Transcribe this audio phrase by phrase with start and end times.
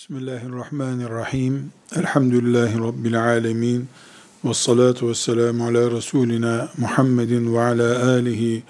[0.00, 1.72] Bismillahirrahmanirrahim.
[1.96, 3.88] Elhamdülillahi Rabbil alemin.
[4.44, 8.62] Ve salatu ve selamu ala Resulina Muhammedin ve ala alihi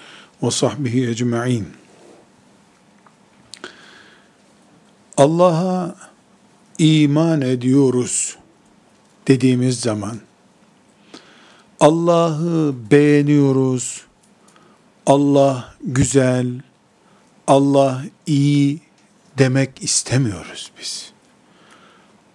[0.43, 1.69] ve sahbihi ecma'in.
[5.17, 5.95] Allah'a
[6.79, 8.37] iman ediyoruz
[9.29, 10.21] dediğimiz zaman,
[11.81, 14.05] Allah'ı beğeniyoruz,
[15.07, 16.47] Allah güzel,
[17.47, 18.81] Allah iyi
[19.39, 21.20] demek istemiyoruz biz.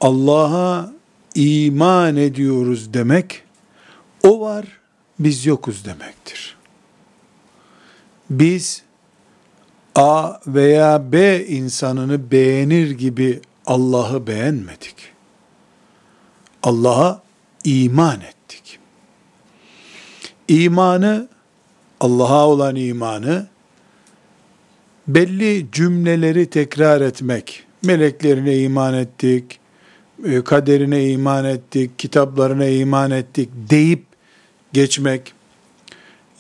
[0.06, 0.94] Allah'a
[1.36, 3.44] iman ediyoruz demek,
[4.24, 4.66] o var,
[5.20, 6.58] biz yokuz demektir.
[8.30, 8.84] Biz
[9.96, 14.96] A veya B insanını beğenir gibi Allah'ı beğenmedik.
[16.64, 17.22] Allah'a
[17.64, 18.80] iman ettik.
[20.48, 21.28] İmanı,
[22.00, 23.48] Allah'a olan imanı,
[25.08, 29.60] belli cümleleri tekrar etmek, meleklerine iman ettik,
[30.46, 34.04] kaderine iman ettik, kitaplarına iman ettik deyip
[34.74, 35.34] geçmek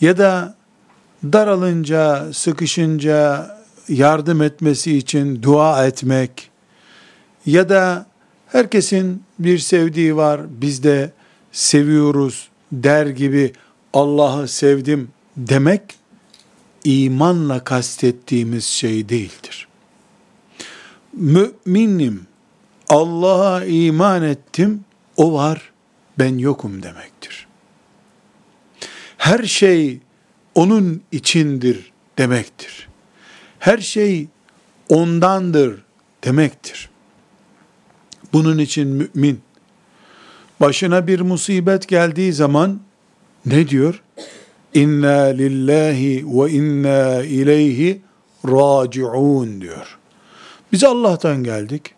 [0.01, 0.55] ya da
[1.23, 3.47] daralınca, sıkışınca
[3.89, 6.49] yardım etmesi için dua etmek
[7.45, 8.05] ya da
[8.47, 11.11] herkesin bir sevdiği var, biz de
[11.51, 13.53] seviyoruz der gibi
[13.93, 15.81] Allah'ı sevdim demek
[16.83, 19.67] imanla kastettiğimiz şey değildir.
[21.13, 22.27] Müminim,
[22.89, 24.85] Allah'a iman ettim,
[25.17, 25.71] o var,
[26.19, 27.47] ben yokum demektir.
[29.17, 29.99] Her şey
[30.55, 32.87] onun içindir demektir.
[33.59, 34.27] Her şey
[34.89, 35.83] ondandır
[36.23, 36.89] demektir.
[38.33, 39.41] Bunun için mümin,
[40.59, 42.79] başına bir musibet geldiği zaman
[43.45, 44.01] ne diyor?
[44.73, 48.01] İnna lillahi ve inna ileyhi
[48.45, 49.97] raciun diyor.
[50.71, 51.94] Biz Allah'tan geldik.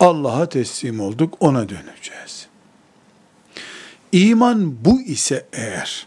[0.00, 2.46] Allah'a teslim olduk, ona döneceğiz.
[4.12, 6.06] İman bu ise eğer,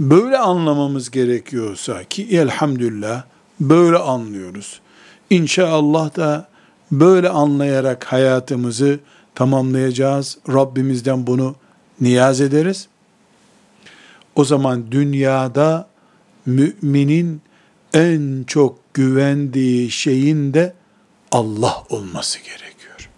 [0.00, 3.24] böyle anlamamız gerekiyorsa ki elhamdülillah
[3.60, 4.80] böyle anlıyoruz.
[5.30, 6.48] İnşallah da
[6.92, 9.00] böyle anlayarak hayatımızı
[9.34, 10.38] tamamlayacağız.
[10.48, 11.54] Rabbimizden bunu
[12.00, 12.88] niyaz ederiz.
[14.36, 15.88] O zaman dünyada
[16.46, 17.40] müminin
[17.94, 20.74] en çok güvendiği şeyin de
[21.32, 23.10] Allah olması gerekiyor.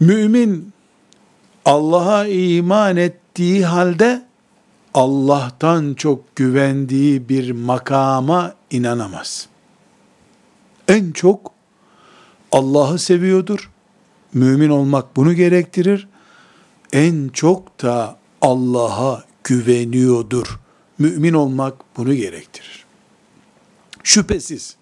[0.00, 0.72] Mümin
[1.64, 4.26] Allah'a iman ettiği halde
[4.94, 9.48] Allah'tan çok güvendiği bir makama inanamaz.
[10.88, 11.52] En çok
[12.52, 13.70] Allah'ı seviyordur.
[14.34, 16.08] Mümin olmak bunu gerektirir.
[16.92, 20.60] En çok da Allah'a güveniyordur.
[20.98, 22.84] Mümin olmak bunu gerektirir.
[24.02, 24.76] Şüphesiz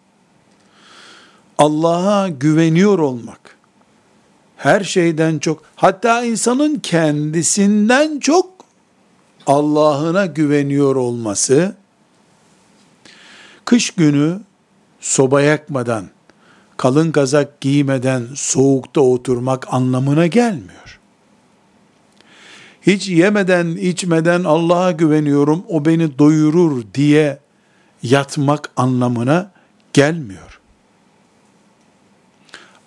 [1.58, 3.56] Allah'a güveniyor olmak,
[4.56, 8.50] her şeyden çok, hatta insanın kendisinden çok
[9.46, 11.76] Allah'ına güveniyor olması,
[13.64, 14.40] kış günü
[15.00, 16.08] soba yakmadan,
[16.76, 21.00] kalın kazak giymeden soğukta oturmak anlamına gelmiyor.
[22.82, 27.38] Hiç yemeden içmeden Allah'a güveniyorum, o beni doyurur diye
[28.02, 29.50] yatmak anlamına
[29.92, 30.51] gelmiyor.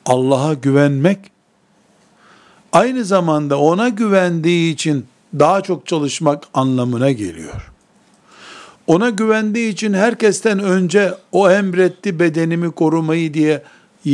[0.05, 1.19] Allah'a güvenmek,
[2.71, 5.05] aynı zamanda ona güvendiği için
[5.39, 7.71] daha çok çalışmak anlamına geliyor.
[8.87, 13.63] Ona güvendiği için herkesten önce o emretti bedenimi korumayı diye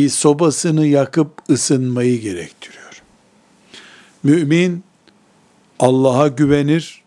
[0.10, 3.02] sobasını yakıp ısınmayı gerektiriyor.
[4.24, 4.84] Mümin
[5.80, 7.02] Allah'a güvenir,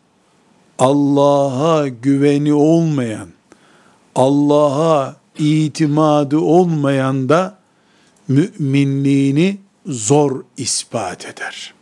[0.78, 3.28] Allah'a güveni olmayan,
[4.14, 7.58] Allah'a itimadı olmayan da
[8.28, 11.74] müminliğini zor ispat eder.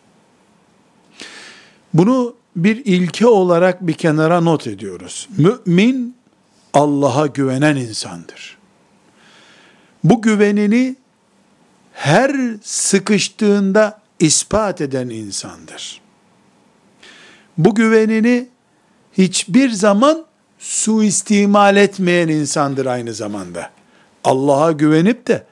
[1.94, 5.28] Bunu bir ilke olarak bir kenara not ediyoruz.
[5.38, 6.16] Mümin
[6.74, 8.58] Allah'a güvenen insandır.
[10.04, 10.96] Bu güvenini
[11.92, 16.00] her sıkıştığında ispat eden insandır.
[17.58, 18.48] Bu güvenini
[19.12, 20.24] hiçbir zaman
[20.58, 23.70] suistimal etmeyen insandır aynı zamanda.
[24.24, 25.46] Allah'a güvenip de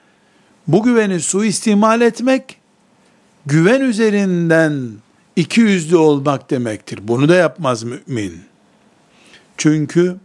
[0.67, 2.57] bu güveni suistimal etmek,
[3.47, 4.91] güven üzerinden
[5.37, 7.01] iki yüzlü olmak demektir.
[7.03, 8.41] Bunu da yapmaz mümin.
[9.57, 10.17] Çünkü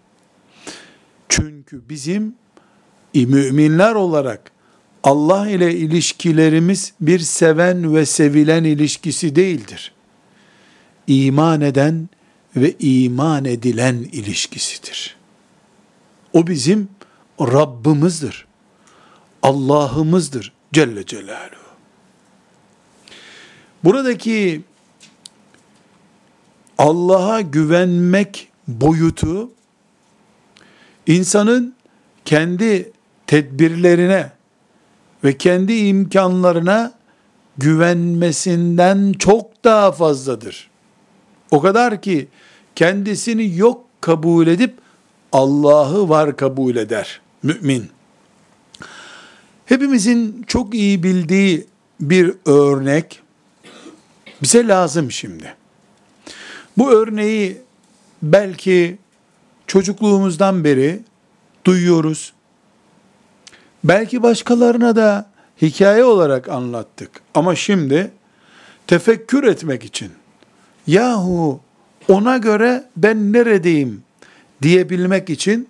[1.29, 2.35] çünkü bizim
[3.13, 4.51] müminler olarak
[5.03, 9.93] Allah ile ilişkilerimiz bir seven ve sevilen ilişkisi değildir.
[11.07, 12.09] İman eden
[12.55, 15.15] ve iman edilen ilişkisidir.
[16.33, 16.89] O bizim
[17.39, 18.45] Rabbimizdir.
[19.45, 21.65] Allah'ımızdır Celle Celaluhu.
[23.83, 24.61] Buradaki
[26.77, 29.51] Allah'a güvenmek boyutu
[31.07, 31.75] insanın
[32.25, 32.91] kendi
[33.27, 34.31] tedbirlerine
[35.23, 36.93] ve kendi imkanlarına
[37.57, 40.69] güvenmesinden çok daha fazladır.
[41.51, 42.27] O kadar ki
[42.75, 44.77] kendisini yok kabul edip
[45.31, 47.94] Allah'ı var kabul eder mümin.
[49.65, 51.67] Hepimizin çok iyi bildiği
[51.99, 53.21] bir örnek
[54.41, 55.55] bize lazım şimdi.
[56.77, 57.61] Bu örneği
[58.21, 58.97] belki
[59.67, 61.01] çocukluğumuzdan beri
[61.65, 62.33] duyuyoruz.
[63.83, 65.29] Belki başkalarına da
[65.61, 67.09] hikaye olarak anlattık.
[67.33, 68.11] Ama şimdi
[68.87, 70.11] tefekkür etmek için
[70.87, 71.59] yahu
[72.07, 74.03] ona göre ben neredeyim
[74.61, 75.69] diyebilmek için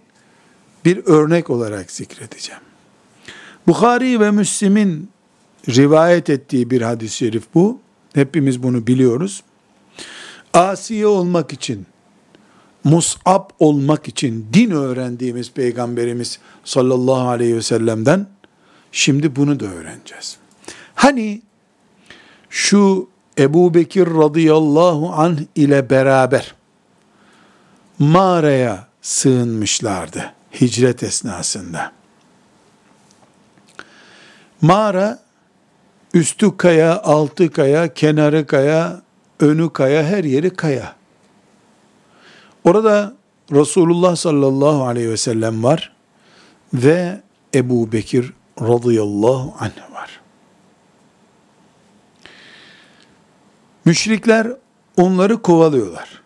[0.86, 2.65] bir örnek olarak zikredeceğim.
[3.68, 5.10] Bukhari ve Müslim'in
[5.70, 7.80] rivayet ettiği bir hadis-i şerif bu.
[8.14, 9.44] Hepimiz bunu biliyoruz.
[10.54, 11.86] Asiye olmak için,
[12.84, 18.28] mus'ab olmak için din öğrendiğimiz Peygamberimiz sallallahu aleyhi ve sellem'den
[18.92, 20.38] şimdi bunu da öğreneceğiz.
[20.96, 21.42] Hani
[22.50, 26.56] şu Ebu Bekir radıyallahu anh ile beraber
[28.00, 31.92] mağaraya sığınmışlardı hicret esnasında.
[34.62, 35.20] Mağara
[36.14, 39.02] üstü kaya, altı kaya, kenarı kaya,
[39.40, 40.96] önü kaya, her yeri kaya.
[42.64, 43.16] Orada
[43.52, 45.96] Resulullah sallallahu aleyhi ve sellem var
[46.74, 47.22] ve
[47.56, 50.22] Ebu Bekir radıyallahu anh var.
[53.86, 54.48] Müşrikler
[54.98, 56.22] onları kovalıyorlar.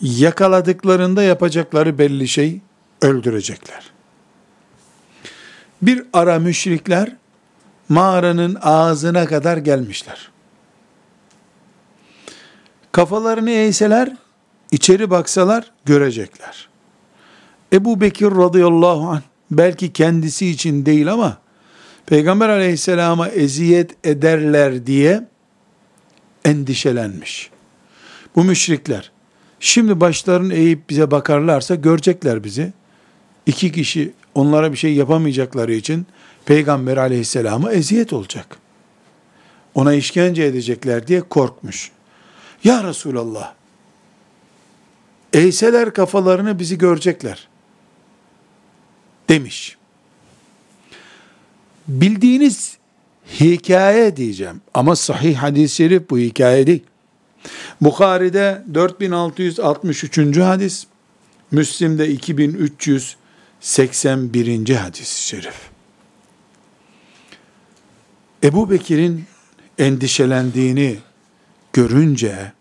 [0.00, 2.60] Yakaladıklarında yapacakları belli şey
[3.02, 3.90] öldürecekler.
[5.82, 7.16] Bir ara müşrikler
[7.88, 10.30] mağaranın ağzına kadar gelmişler.
[12.92, 14.16] Kafalarını eğseler,
[14.72, 16.68] içeri baksalar görecekler.
[17.72, 21.38] Ebu Bekir radıyallahu anh belki kendisi için değil ama
[22.06, 25.28] Peygamber aleyhisselama eziyet ederler diye
[26.44, 27.50] endişelenmiş.
[28.36, 29.12] Bu müşrikler
[29.60, 32.72] şimdi başlarını eğip bize bakarlarsa görecekler bizi.
[33.46, 36.06] İki kişi onlara bir şey yapamayacakları için
[36.46, 38.56] Peygamber aleyhisselama eziyet olacak.
[39.74, 41.90] Ona işkence edecekler diye korkmuş.
[42.64, 43.54] Ya Resulallah,
[45.32, 47.48] eğseler kafalarını bizi görecekler.
[49.28, 49.76] Demiş.
[51.88, 52.76] Bildiğiniz
[53.40, 54.60] hikaye diyeceğim.
[54.74, 56.82] Ama sahih hadis-i şerif bu hikaye değil.
[57.80, 60.38] Bukhari'de 4663.
[60.38, 60.86] hadis,
[61.50, 64.74] Müslim'de 2381.
[64.74, 65.75] hadis-i şerif.
[68.46, 69.24] Ebu Bekir'in
[69.78, 70.96] endişelendiğini
[71.72, 72.52] görünce,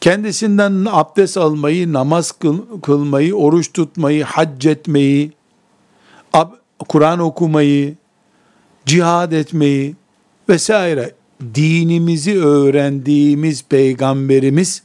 [0.00, 2.34] kendisinden abdest almayı, namaz
[2.82, 5.32] kılmayı, oruç tutmayı, hac etmeyi,
[6.88, 7.94] Kur'an okumayı,
[8.86, 9.96] cihad etmeyi
[10.48, 11.14] vesaire
[11.54, 14.82] dinimizi öğrendiğimiz peygamberimiz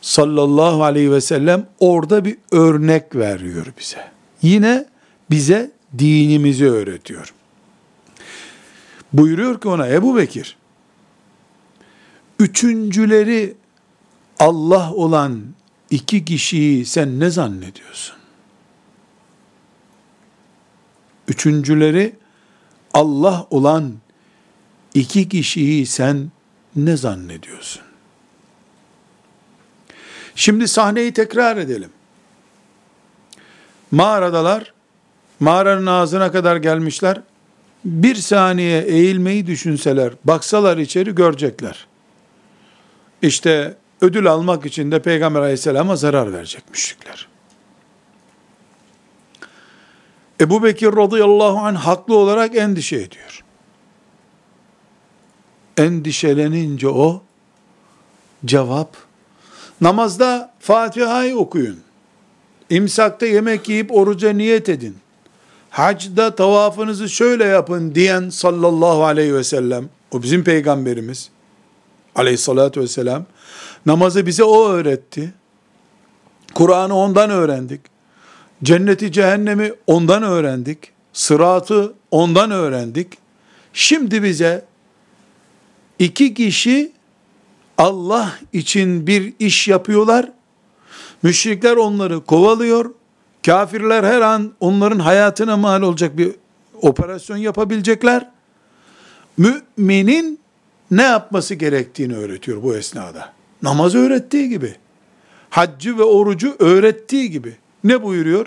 [0.00, 4.04] sallallahu aleyhi ve sellem orada bir örnek veriyor bize.
[4.42, 4.86] Yine
[5.30, 7.34] bize dinimizi öğretiyor.
[9.12, 10.56] Buyuruyor ki ona Ebu Bekir,
[12.38, 13.54] üçüncüleri
[14.38, 15.42] Allah olan
[15.90, 18.16] iki kişiyi sen ne zannediyorsun?
[21.28, 22.16] Üçüncüleri
[22.94, 23.92] Allah olan
[24.94, 26.30] iki kişiyi sen
[26.76, 27.82] ne zannediyorsun?
[30.34, 31.90] Şimdi sahneyi tekrar edelim.
[33.90, 34.72] Mağaradalar,
[35.40, 37.20] mağaranın ağzına kadar gelmişler.
[37.84, 41.86] Bir saniye eğilmeyi düşünseler, baksalar içeri görecekler.
[43.22, 47.28] İşte ödül almak için de Peygamber aleyhisselama zarar verecek müşrikler.
[50.40, 53.44] Ebu Bekir radıyallahu anh haklı olarak endişe ediyor.
[55.76, 57.22] Endişelenince o
[58.44, 58.96] cevap
[59.80, 61.80] namazda Fatiha'yı okuyun.
[62.70, 65.01] İmsakta yemek yiyip oruca niyet edin.
[65.72, 71.30] Hacda tavafınızı şöyle yapın diyen sallallahu aleyhi ve sellem o bizim peygamberimiz
[72.14, 73.24] aleyhissalatü vesselam
[73.86, 75.34] namazı bize o öğretti.
[76.54, 77.80] Kur'an'ı ondan öğrendik.
[78.62, 80.78] Cenneti cehennemi ondan öğrendik.
[81.12, 83.08] Sıratı ondan öğrendik.
[83.72, 84.64] Şimdi bize
[85.98, 86.92] iki kişi
[87.78, 90.32] Allah için bir iş yapıyorlar.
[91.22, 92.90] Müşrikler onları kovalıyor.
[93.46, 96.32] Kafirler her an onların hayatına mal olacak bir
[96.82, 98.30] operasyon yapabilecekler.
[99.36, 100.40] Müminin
[100.90, 103.32] ne yapması gerektiğini öğretiyor bu esnada.
[103.62, 104.74] Namaz öğrettiği gibi.
[105.50, 107.56] Haccı ve orucu öğrettiği gibi.
[107.84, 108.46] Ne buyuruyor?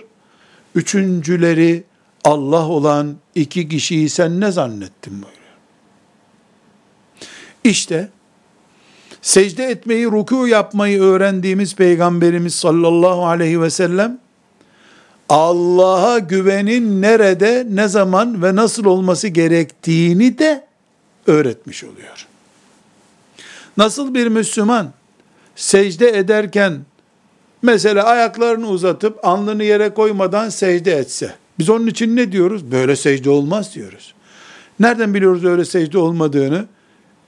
[0.76, 1.84] Üçüncüleri
[2.24, 5.36] Allah olan iki kişiyi sen ne zannettin buyuruyor.
[7.64, 8.10] İşte
[9.22, 14.20] secde etmeyi, ruku yapmayı öğrendiğimiz Peygamberimiz sallallahu aleyhi ve sellem
[15.30, 20.66] Allah'a güvenin nerede, ne zaman ve nasıl olması gerektiğini de
[21.28, 22.28] öğretmiş oluyor.
[23.78, 24.92] Nasıl bir Müslüman
[25.56, 26.80] secde ederken
[27.62, 32.72] mesela ayaklarını uzatıp alnını yere koymadan secde etse, biz onun için ne diyoruz?
[32.72, 34.14] Böyle secde olmaz diyoruz.
[34.80, 36.66] Nereden biliyoruz öyle secde olmadığını?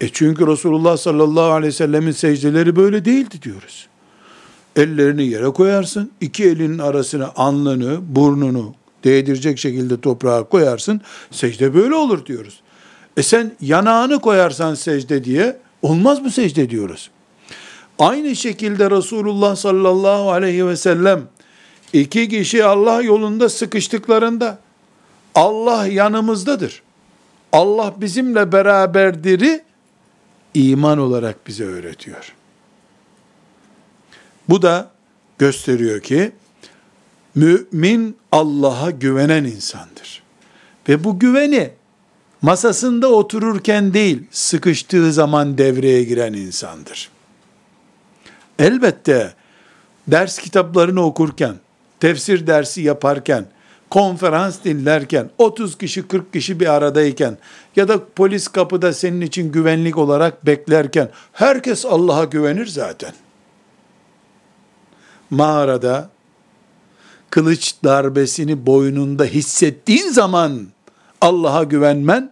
[0.01, 3.87] E çünkü Resulullah sallallahu aleyhi ve sellemin secdeleri böyle değildi diyoruz.
[4.77, 12.25] Ellerini yere koyarsın, iki elinin arasına alnını, burnunu değdirecek şekilde toprağa koyarsın, secde böyle olur
[12.25, 12.61] diyoruz.
[13.17, 17.09] E sen yanağını koyarsan secde diye, olmaz mı secde diyoruz.
[17.99, 21.23] Aynı şekilde Resulullah sallallahu aleyhi ve sellem,
[21.93, 24.59] iki kişi Allah yolunda sıkıştıklarında,
[25.35, 26.81] Allah yanımızdadır.
[27.51, 29.63] Allah bizimle beraberdir'i
[30.53, 32.36] iman olarak bize öğretiyor.
[34.49, 34.91] Bu da
[35.37, 36.31] gösteriyor ki
[37.35, 40.23] mümin Allah'a güvenen insandır.
[40.89, 41.69] Ve bu güveni
[42.41, 47.09] masasında otururken değil, sıkıştığı zaman devreye giren insandır.
[48.59, 49.33] Elbette
[50.07, 51.55] ders kitaplarını okurken,
[51.99, 53.45] tefsir dersi yaparken,
[53.89, 57.37] konferans dinlerken, 30 kişi 40 kişi bir aradayken
[57.75, 63.13] ya da polis kapıda senin için güvenlik olarak beklerken herkes Allah'a güvenir zaten.
[65.29, 66.09] Mağarada
[67.29, 70.67] kılıç darbesini boynunda hissettiğin zaman
[71.21, 72.31] Allah'a güvenmen,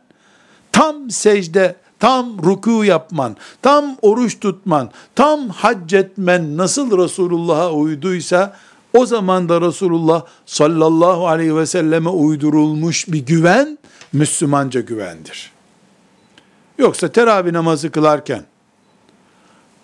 [0.72, 8.56] tam secde, tam ruku yapman, tam oruç tutman, tam hac etmen nasıl Resulullah'a uyduysa,
[8.94, 13.78] o zaman da Resulullah sallallahu aleyhi ve selleme uydurulmuş bir güven,
[14.14, 15.52] Müslümanca güvendir.
[16.78, 18.44] Yoksa teravih namazı kılarken,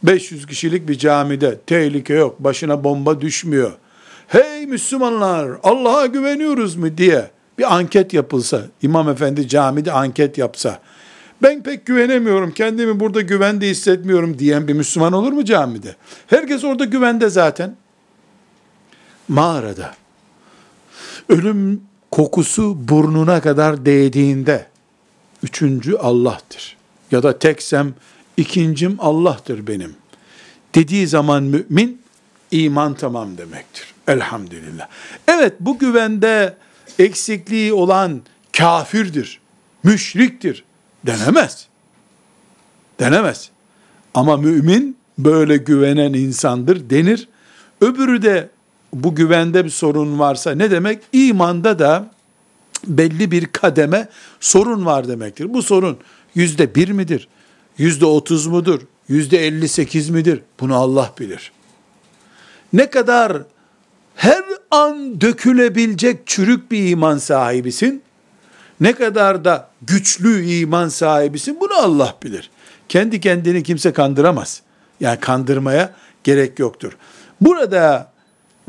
[0.03, 3.71] 500 kişilik bir camide tehlike yok, başına bomba düşmüyor.
[4.27, 10.79] Hey Müslümanlar Allah'a güveniyoruz mu diye bir anket yapılsa, İmam Efendi camide anket yapsa,
[11.41, 15.95] ben pek güvenemiyorum, kendimi burada güvende hissetmiyorum diyen bir Müslüman olur mu camide?
[16.27, 17.75] Herkes orada güvende zaten.
[19.27, 19.93] Mağarada,
[21.29, 21.81] ölüm
[22.11, 24.65] kokusu burnuna kadar değdiğinde,
[25.43, 26.77] üçüncü Allah'tır.
[27.11, 27.93] Ya da teksem,
[28.41, 29.95] ikincim Allah'tır benim.
[30.75, 32.01] Dediği zaman mümin,
[32.51, 33.93] iman tamam demektir.
[34.07, 34.87] Elhamdülillah.
[35.27, 36.57] Evet bu güvende
[36.99, 38.21] eksikliği olan
[38.57, 39.39] kafirdir,
[39.83, 40.63] müşriktir
[41.05, 41.67] denemez.
[42.99, 43.49] Denemez.
[44.13, 47.27] Ama mümin böyle güvenen insandır denir.
[47.81, 48.49] Öbürü de
[48.93, 51.03] bu güvende bir sorun varsa ne demek?
[51.13, 52.11] İmanda da
[52.87, 55.53] belli bir kademe sorun var demektir.
[55.53, 55.97] Bu sorun
[56.35, 57.27] yüzde bir midir?
[57.77, 58.81] Yüzde otuz mudur?
[59.07, 60.41] Yüzde elli sekiz midir?
[60.59, 61.51] Bunu Allah bilir.
[62.73, 63.37] Ne kadar
[64.15, 68.03] her an dökülebilecek çürük bir iman sahibisin,
[68.81, 72.49] ne kadar da güçlü iman sahibisin bunu Allah bilir.
[72.89, 74.61] Kendi kendini kimse kandıramaz.
[74.99, 76.97] Yani kandırmaya gerek yoktur.
[77.41, 78.11] Burada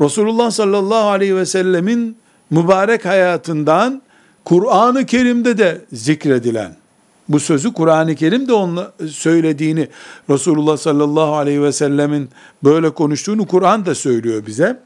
[0.01, 2.17] Resulullah sallallahu aleyhi ve sellemin
[2.49, 4.01] mübarek hayatından
[4.45, 6.75] Kur'an-ı Kerim'de de zikredilen
[7.29, 9.87] bu sözü Kur'an-ı Kerim de onunla söylediğini
[10.29, 12.29] Resulullah sallallahu aleyhi ve sellemin
[12.63, 14.79] böyle konuştuğunu Kur'an da söylüyor bize.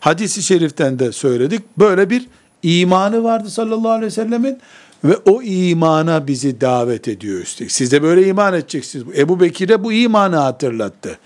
[0.00, 1.62] Hadisi şeriften de söyledik.
[1.78, 2.28] Böyle bir
[2.62, 4.58] imanı vardı sallallahu aleyhi ve sellemin
[5.04, 7.72] ve o imana bizi davet ediyor üstelik.
[7.72, 9.18] Siz de böyle iman edeceksiniz.
[9.18, 11.18] Ebu Bekir'e bu imanı hatırlattı.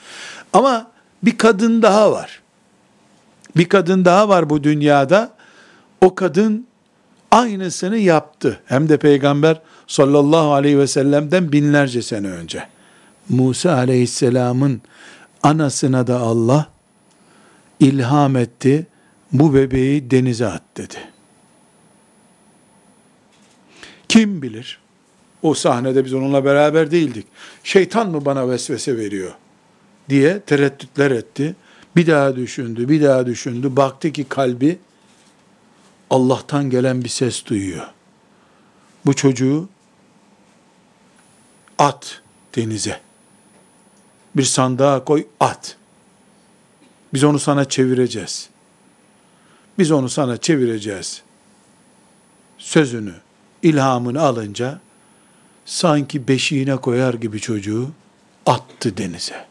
[0.53, 0.91] Ama
[1.23, 2.41] bir kadın daha var.
[3.57, 5.31] Bir kadın daha var bu dünyada.
[6.01, 6.67] O kadın
[7.31, 8.61] aynısını yaptı.
[8.67, 12.69] Hem de peygamber sallallahu aleyhi ve sellem'den binlerce sene önce.
[13.29, 14.83] Musa aleyhisselamın
[15.43, 16.69] anasına da Allah
[17.81, 18.87] ilham etti.
[19.33, 20.97] Bu bebeği denize at dedi.
[24.09, 24.79] Kim bilir?
[25.43, 27.27] O sahnede biz onunla beraber değildik.
[27.65, 29.33] Şeytan mı bana vesvese veriyor?
[30.09, 31.57] diye tereddütler etti.
[31.97, 33.77] Bir daha düşündü, bir daha düşündü.
[33.77, 34.79] Baktı ki kalbi
[36.11, 37.87] Allah'tan gelen bir ses duyuyor.
[39.07, 39.69] Bu çocuğu
[41.79, 42.23] at
[42.57, 43.01] denize.
[44.37, 45.77] Bir sandığa koy, at.
[47.15, 48.49] Biz onu sana çevireceğiz.
[49.79, 51.23] Biz onu sana çevireceğiz.
[52.59, 53.15] Sözünü
[53.63, 54.81] ilhamını alınca
[55.65, 57.91] sanki beşiğine koyar gibi çocuğu
[58.47, 59.47] attı denize.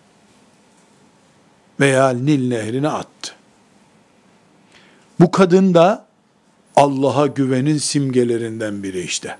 [1.80, 3.32] Veya Nil nehrine attı.
[5.20, 6.06] Bu kadın da
[6.76, 9.38] Allah'a güvenin simgelerinden biri işte.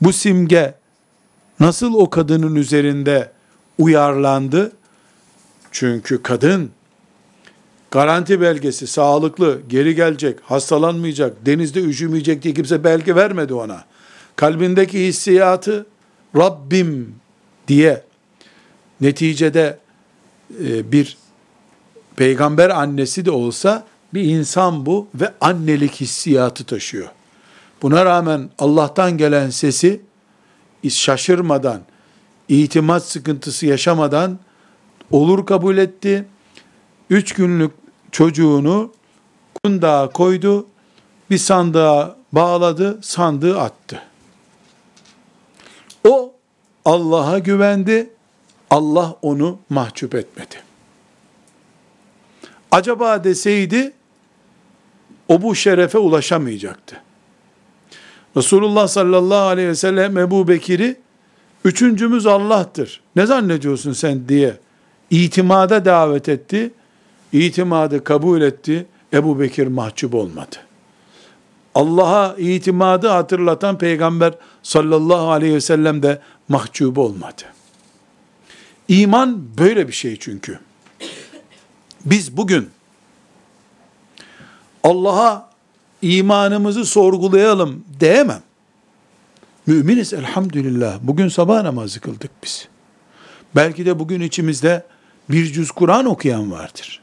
[0.00, 0.74] Bu simge
[1.60, 3.32] nasıl o kadının üzerinde
[3.78, 4.72] uyarlandı?
[5.72, 6.70] Çünkü kadın
[7.90, 13.84] garanti belgesi sağlıklı, geri gelecek, hastalanmayacak, denizde üşümeyecek diye kimse belge vermedi ona.
[14.36, 15.86] Kalbindeki hissiyatı
[16.36, 17.14] Rabbim
[17.68, 18.02] diye
[19.00, 19.78] neticede
[20.64, 21.18] e, bir
[22.16, 27.08] peygamber annesi de olsa bir insan bu ve annelik hissiyatı taşıyor.
[27.82, 30.00] Buna rağmen Allah'tan gelen sesi
[30.88, 31.80] şaşırmadan,
[32.48, 34.38] itimat sıkıntısı yaşamadan
[35.10, 36.24] olur kabul etti.
[37.10, 37.72] Üç günlük
[38.12, 38.92] çocuğunu
[39.64, 40.66] kundağa koydu,
[41.30, 44.02] bir sandığa bağladı, sandığı attı.
[46.08, 46.34] O
[46.84, 48.10] Allah'a güvendi,
[48.70, 50.62] Allah onu mahcup etmedi.
[52.70, 53.92] Acaba deseydi,
[55.28, 57.02] o bu şerefe ulaşamayacaktı.
[58.36, 60.96] Resulullah sallallahu aleyhi ve sellem Ebu Bekir'i,
[61.64, 63.00] üçüncümüz Allah'tır.
[63.16, 64.56] Ne zannediyorsun sen diye
[65.10, 66.72] itimada davet etti.
[67.32, 68.86] İtimadı kabul etti.
[69.12, 70.56] Ebu Bekir mahcup olmadı.
[71.74, 77.42] Allah'a itimadı hatırlatan peygamber sallallahu aleyhi ve sellem de mahcup olmadı.
[78.88, 80.58] İman böyle bir şey çünkü.
[82.04, 82.70] Biz bugün
[84.84, 85.49] Allah'a
[86.02, 88.42] imanımızı sorgulayalım diyemem.
[89.66, 90.98] Müminiz elhamdülillah.
[91.02, 92.68] Bugün sabah namazı kıldık biz.
[93.56, 94.84] Belki de bugün içimizde
[95.30, 97.00] bir cüz Kur'an okuyan vardır.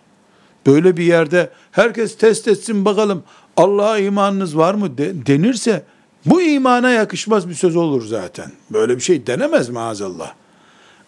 [0.65, 3.23] Böyle bir yerde herkes test etsin bakalım
[3.57, 5.83] Allah'a imanınız var mı de, denirse
[6.25, 8.51] bu imana yakışmaz bir söz olur zaten.
[8.69, 10.33] Böyle bir şey denemez maazallah.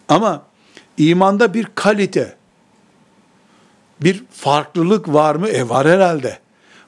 [0.08, 0.42] Ama
[0.98, 2.36] imanda bir kalite,
[4.00, 5.48] bir farklılık var mı?
[5.48, 6.38] E var herhalde.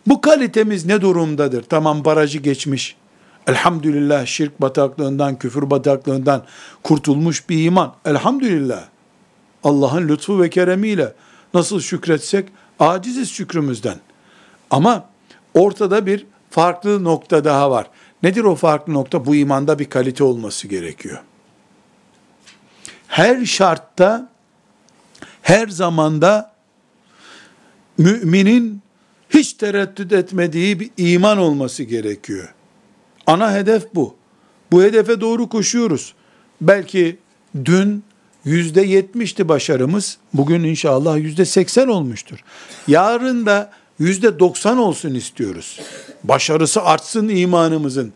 [0.07, 1.63] Bu kalitemiz ne durumdadır?
[1.63, 2.97] Tamam barajı geçmiş.
[3.47, 6.45] Elhamdülillah şirk bataklığından, küfür bataklığından
[6.83, 7.95] kurtulmuş bir iman.
[8.05, 8.85] Elhamdülillah.
[9.65, 11.13] Allah'ın lütfu ve keremiyle
[11.55, 12.49] nasıl şükretsek
[12.81, 13.97] aciziz şükrümüzden.
[14.71, 15.09] Ama
[15.55, 17.87] ortada bir farklı nokta daha var.
[18.23, 19.27] Nedir o farklı nokta?
[19.27, 21.19] Bu imanda bir kalite olması gerekiyor.
[23.09, 24.29] Her şartta,
[25.43, 26.53] her zamanda
[27.99, 28.82] müminin
[29.35, 32.55] hiç tereddüt etmediği bir iman olması gerekiyor.
[33.27, 34.15] Ana hedef bu.
[34.73, 36.15] Bu hedefe doğru koşuyoruz.
[36.61, 37.19] Belki
[37.65, 38.05] dün
[38.45, 40.19] yüzde yetmişti başarımız.
[40.35, 42.39] Bugün inşallah yüzde seksen olmuştur.
[42.89, 45.81] Yarın da yüzde doksan olsun istiyoruz.
[46.25, 48.13] Başarısı artsın imanımızın.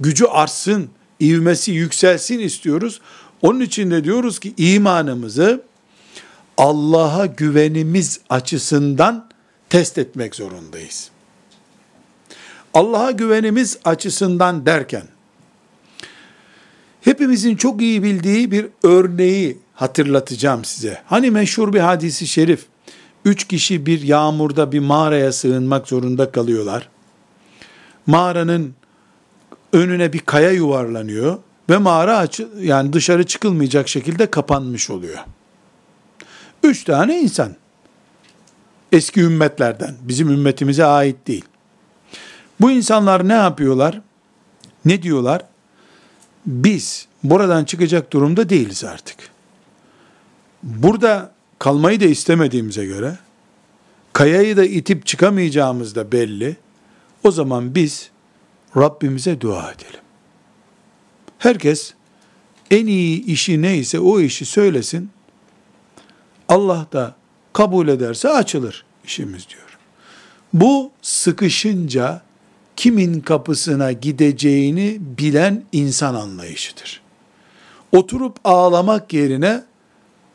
[0.00, 0.88] Gücü artsın,
[1.20, 3.00] ivmesi yükselsin istiyoruz.
[3.42, 5.62] Onun için de diyoruz ki imanımızı
[6.56, 9.29] Allah'a güvenimiz açısından
[9.70, 11.10] test etmek zorundayız.
[12.74, 15.02] Allah'a güvenimiz açısından derken,
[17.00, 21.02] hepimizin çok iyi bildiği bir örneği hatırlatacağım size.
[21.06, 22.66] Hani meşhur bir hadisi şerif,
[23.24, 26.88] üç kişi bir yağmurda bir mağaraya sığınmak zorunda kalıyorlar.
[28.06, 28.74] Mağaranın
[29.72, 31.38] önüne bir kaya yuvarlanıyor
[31.70, 35.18] ve mağara açı, yani dışarı çıkılmayacak şekilde kapanmış oluyor.
[36.62, 37.56] Üç tane insan.
[38.92, 41.44] Eski ümmetlerden, bizim ümmetimize ait değil.
[42.60, 44.00] Bu insanlar ne yapıyorlar?
[44.84, 45.42] Ne diyorlar?
[46.46, 49.16] Biz buradan çıkacak durumda değiliz artık.
[50.62, 53.18] Burada kalmayı da istemediğimize göre,
[54.12, 56.56] kayayı da itip çıkamayacağımız da belli.
[57.24, 58.10] O zaman biz
[58.76, 60.00] Rabbimize dua edelim.
[61.38, 61.94] Herkes
[62.70, 65.10] en iyi işi neyse o işi söylesin.
[66.48, 67.14] Allah da
[67.60, 69.78] kabul ederse açılır işimiz diyor.
[70.52, 72.22] Bu sıkışınca
[72.76, 77.00] kimin kapısına gideceğini bilen insan anlayışıdır.
[77.92, 79.64] Oturup ağlamak yerine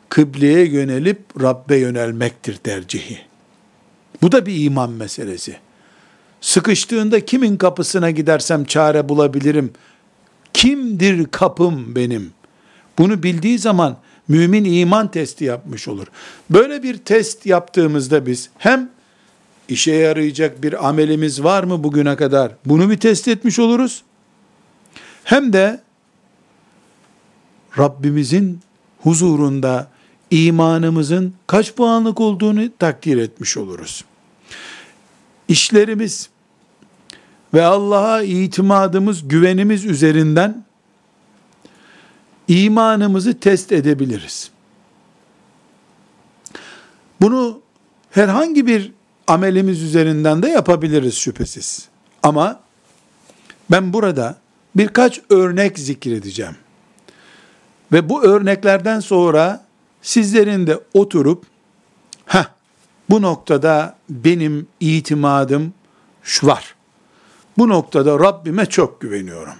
[0.08, 3.18] kıbleye yönelip Rabbe yönelmektir tercihi.
[4.22, 5.56] Bu da bir iman meselesi.
[6.40, 9.72] Sıkıştığında kimin kapısına gidersem çare bulabilirim.
[10.52, 12.32] Kimdir kapım benim?
[12.98, 13.96] Bunu bildiği zaman
[14.28, 16.06] mümin iman testi yapmış olur.
[16.50, 18.90] Böyle bir test yaptığımızda biz hem
[19.68, 22.52] işe yarayacak bir amelimiz var mı bugüne kadar?
[22.66, 24.02] Bunu bir test etmiş oluruz.
[25.24, 25.80] Hem de
[27.78, 28.60] Rabbimizin
[29.00, 29.88] huzurunda
[30.30, 34.04] imanımızın kaç puanlık olduğunu takdir etmiş oluruz.
[35.48, 36.28] İşlerimiz
[37.54, 40.64] ve Allah'a itimadımız, güvenimiz üzerinden
[42.48, 44.50] imanımızı test edebiliriz.
[47.20, 47.60] Bunu
[48.10, 48.92] herhangi bir
[49.26, 51.88] amelimiz üzerinden de yapabiliriz şüphesiz.
[52.22, 52.60] Ama
[53.70, 54.36] ben burada
[54.76, 56.56] birkaç örnek zikredeceğim.
[57.92, 59.64] Ve bu örneklerden sonra
[60.02, 61.46] sizlerin de oturup
[62.26, 62.46] ha
[63.10, 65.74] bu noktada benim itimadım
[66.22, 66.74] şu var.
[67.58, 69.54] Bu noktada Rabbime çok güveniyorum.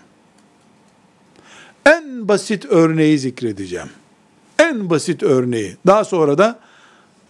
[1.87, 3.91] En basit örneği zikredeceğim.
[4.59, 5.77] En basit örneği.
[5.87, 6.61] Daha sonra da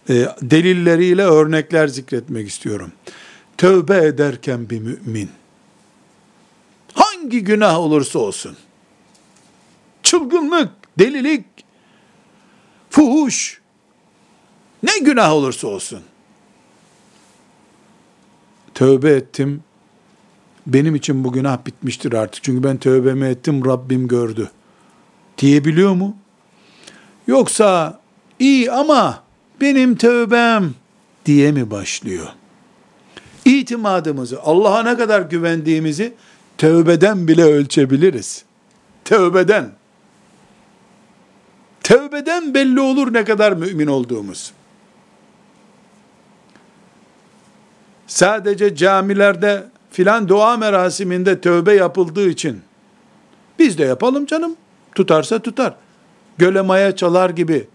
[0.09, 2.93] e, delilleriyle örnekler zikretmek istiyorum.
[3.59, 5.31] Tövbe ederken bir mümin
[6.95, 8.57] hangi günah olursa olsun
[10.03, 11.45] çılgınlık, delilik,
[12.91, 13.61] fuhuş
[14.83, 16.03] ne günah olursa olsun
[18.75, 19.63] tövbe ettim
[20.67, 22.45] benim için bu günah bitmiştir artık.
[22.45, 24.51] Çünkü ben tövbemi ettim, Rabbim gördü.
[25.39, 26.17] Diyebiliyor mu?
[27.27, 28.01] Yoksa
[28.39, 29.23] iyi ama
[29.61, 30.75] benim tövbem
[31.27, 32.27] diye mi başlıyor?
[33.45, 36.15] İtimadımızı, Allah'a ne kadar güvendiğimizi
[36.59, 38.45] tövbeden bile ölçebiliriz.
[39.05, 39.73] Tövbeden.
[41.83, 44.53] Tövbeden belli olur ne kadar mümin olduğumuz.
[48.07, 49.65] Sadece camilerde
[49.97, 52.61] filan dua merasiminde tövbe yapıldığı için
[53.59, 54.57] biz de yapalım canım.
[54.95, 55.75] Tutarsa tutar.
[56.39, 57.69] Göle maya çalar gibi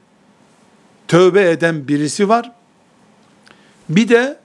[1.08, 2.52] tövbe eden birisi var.
[3.90, 4.40] Bir de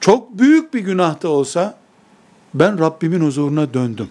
[0.00, 1.78] çok büyük bir günah da olsa
[2.54, 4.10] ben Rabbimin huzuruna döndüm.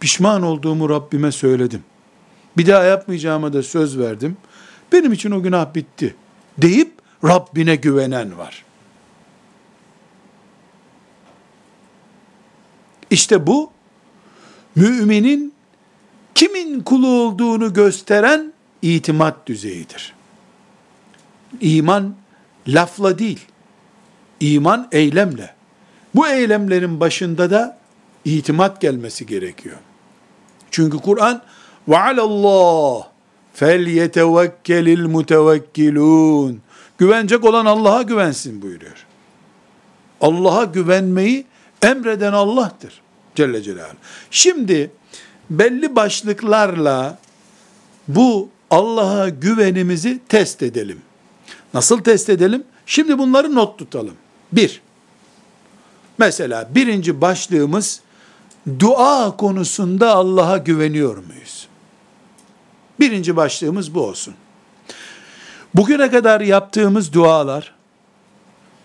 [0.00, 1.82] Pişman olduğumu Rabbime söyledim.
[2.56, 4.36] Bir daha yapmayacağıma da söz verdim.
[4.92, 6.14] Benim için o günah bitti
[6.58, 6.92] deyip
[7.24, 8.64] Rabbine güvenen var.
[13.12, 13.70] İşte bu
[14.76, 15.54] müminin
[16.34, 20.14] kimin kulu olduğunu gösteren itimat düzeyidir.
[21.60, 22.14] İman
[22.68, 23.40] lafla değil,
[24.40, 25.54] iman eylemle.
[26.14, 27.78] Bu eylemlerin başında da
[28.24, 29.76] itimat gelmesi gerekiyor.
[30.70, 31.42] Çünkü Kur'an
[31.88, 33.06] ve alallah
[33.54, 36.60] fel yetevekkelil mutevekkilun
[36.98, 39.06] güvenecek olan Allah'a güvensin buyuruyor.
[40.20, 41.46] Allah'a güvenmeyi
[41.82, 43.00] emreden Allah'tır.
[43.34, 43.96] Celle Celaluhu.
[44.30, 44.90] Şimdi
[45.50, 47.18] belli başlıklarla
[48.08, 51.02] bu Allah'a güvenimizi test edelim.
[51.74, 52.64] Nasıl test edelim?
[52.86, 54.14] Şimdi bunları not tutalım.
[54.52, 54.80] Bir,
[56.18, 58.00] mesela birinci başlığımız
[58.78, 61.68] dua konusunda Allah'a güveniyor muyuz?
[63.00, 64.34] Birinci başlığımız bu olsun.
[65.74, 67.74] Bugüne kadar yaptığımız dualar,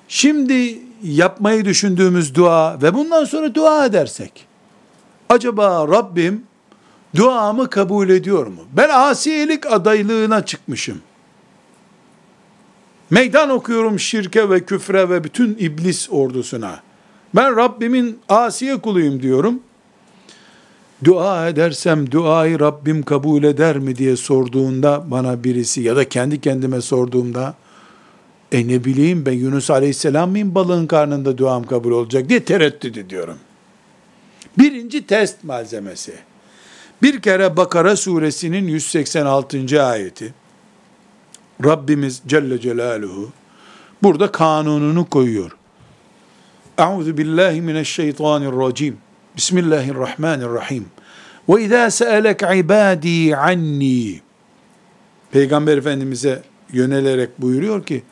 [0.07, 4.47] şimdi yapmayı düşündüğümüz dua ve bundan sonra dua edersek,
[5.29, 6.43] acaba Rabbim
[7.15, 8.61] duamı kabul ediyor mu?
[8.73, 11.01] Ben asiyelik adaylığına çıkmışım.
[13.09, 16.79] Meydan okuyorum şirke ve küfre ve bütün iblis ordusuna.
[17.35, 19.59] Ben Rabbimin asiye kuluyum diyorum.
[21.03, 26.81] Dua edersem duayı Rabbim kabul eder mi diye sorduğunda bana birisi ya da kendi kendime
[26.81, 27.55] sorduğumda
[28.51, 33.37] e ne bileyim ben Yunus Aleyhisselam mıyım balığın karnında duam kabul olacak diye tereddüt ediyorum.
[34.57, 36.13] Birinci test malzemesi.
[37.01, 39.83] Bir kere Bakara suresinin 186.
[39.83, 40.33] ayeti.
[41.65, 43.31] Rabbimiz Celle Celaluhu
[44.03, 45.51] burada kanununu koyuyor.
[46.77, 48.97] Euzu billahi mineşşeytanirracim.
[49.37, 50.85] Bismillahirrahmanirrahim.
[51.49, 54.21] Ve izâ se'elek ibâdî anni.
[55.31, 56.41] Peygamber Efendimiz'e
[56.73, 58.03] yönelerek buyuruyor ki,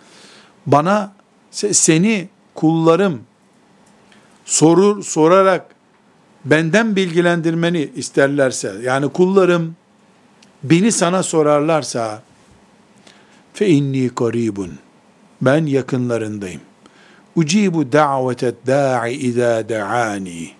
[0.65, 1.13] bana
[1.51, 3.21] seni kullarım
[4.45, 5.75] sorur sorarak
[6.45, 9.75] benden bilgilendirmeni isterlerse yani kullarım
[10.63, 12.21] beni sana sorarlarsa
[13.53, 14.71] fe inni karibun
[15.41, 16.61] ben yakınlarındayım.
[17.35, 20.51] Ucibu da'vetet da'i izâ da'ani.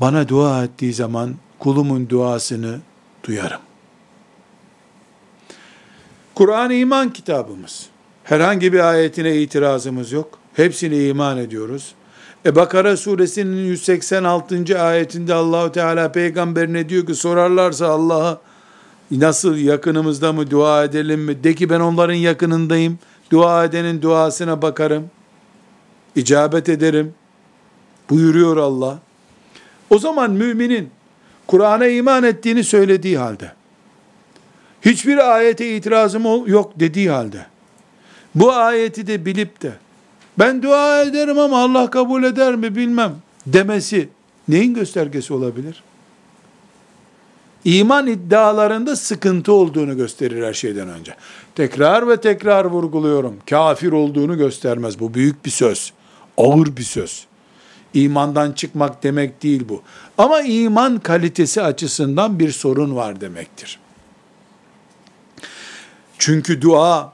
[0.00, 2.80] Bana dua ettiği zaman kulumun duasını
[3.24, 3.60] duyarım.
[6.36, 7.86] Kur'an iman kitabımız.
[8.24, 10.38] Herhangi bir ayetine itirazımız yok.
[10.54, 11.94] Hepsine iman ediyoruz.
[12.46, 14.80] E Bakara suresinin 186.
[14.80, 18.40] ayetinde Allahu Teala peygamberine diyor ki sorarlarsa Allah'a
[19.10, 21.44] nasıl yakınımızda mı dua edelim mi?
[21.44, 22.98] De ki ben onların yakınındayım.
[23.30, 25.10] Dua edenin duasına bakarım.
[26.16, 27.14] İcabet ederim.
[28.10, 28.98] Buyuruyor Allah.
[29.90, 30.90] O zaman müminin
[31.46, 33.55] Kur'an'a iman ettiğini söylediği halde
[34.86, 37.46] hiçbir ayete itirazım yok dediği halde,
[38.34, 39.72] bu ayeti de bilip de
[40.38, 43.14] Ben dua ederim ama Allah kabul eder mi bilmem
[43.46, 44.08] demesi
[44.48, 45.82] neyin göstergesi olabilir?
[47.64, 51.14] İman iddialarında sıkıntı olduğunu gösterir her şeyden önce.
[51.54, 53.36] Tekrar ve tekrar vurguluyorum.
[53.50, 55.00] Kafir olduğunu göstermez.
[55.00, 55.92] Bu büyük bir söz.
[56.36, 57.26] Ağır bir söz.
[57.94, 59.82] İmandan çıkmak demek değil bu.
[60.18, 63.78] Ama iman kalitesi açısından bir sorun var demektir.
[66.18, 67.12] Çünkü dua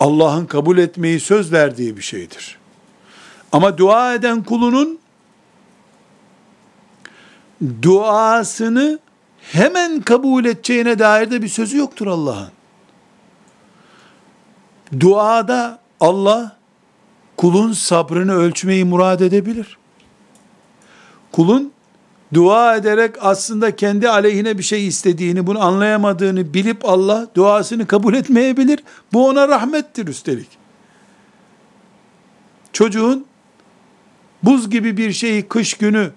[0.00, 2.58] Allah'ın kabul etmeyi söz verdiği bir şeydir.
[3.52, 4.98] Ama dua eden kulunun
[7.82, 8.98] duasını
[9.52, 12.50] hemen kabul edeceğine dair de bir sözü yoktur Allah'ın.
[15.00, 16.56] Duada Allah
[17.36, 19.78] kulun sabrını ölçmeyi murad edebilir.
[21.32, 21.73] Kulun
[22.34, 28.84] dua ederek aslında kendi aleyhine bir şey istediğini, bunu anlayamadığını bilip Allah duasını kabul etmeyebilir.
[29.12, 30.48] Bu ona rahmettir üstelik.
[32.72, 33.26] Çocuğun
[34.42, 36.10] buz gibi bir şeyi kış günü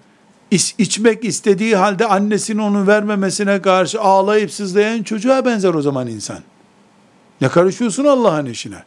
[0.50, 6.38] iç, içmek istediği halde annesinin onu vermemesine karşı ağlayıp sızlayan çocuğa benzer o zaman insan.
[7.40, 8.84] Ne karışıyorsun Allah'ın işine?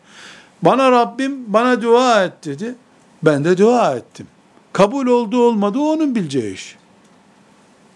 [0.62, 2.76] Bana Rabbim bana dua et dedi.
[3.24, 4.28] Ben de dua ettim.
[4.74, 6.81] Kabul oldu olmadı onun bileceği iş.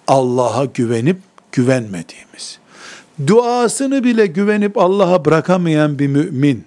[0.08, 1.18] Allah'a güvenip
[1.52, 2.60] güvenmediğimiz.
[3.28, 6.66] Duasını bile güvenip Allah'a bırakamayan bir mümin.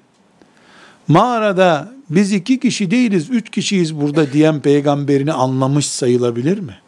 [1.09, 6.79] Mağarada biz iki kişi değiliz, üç kişiyiz burada diyen peygamberini anlamış sayılabilir mi?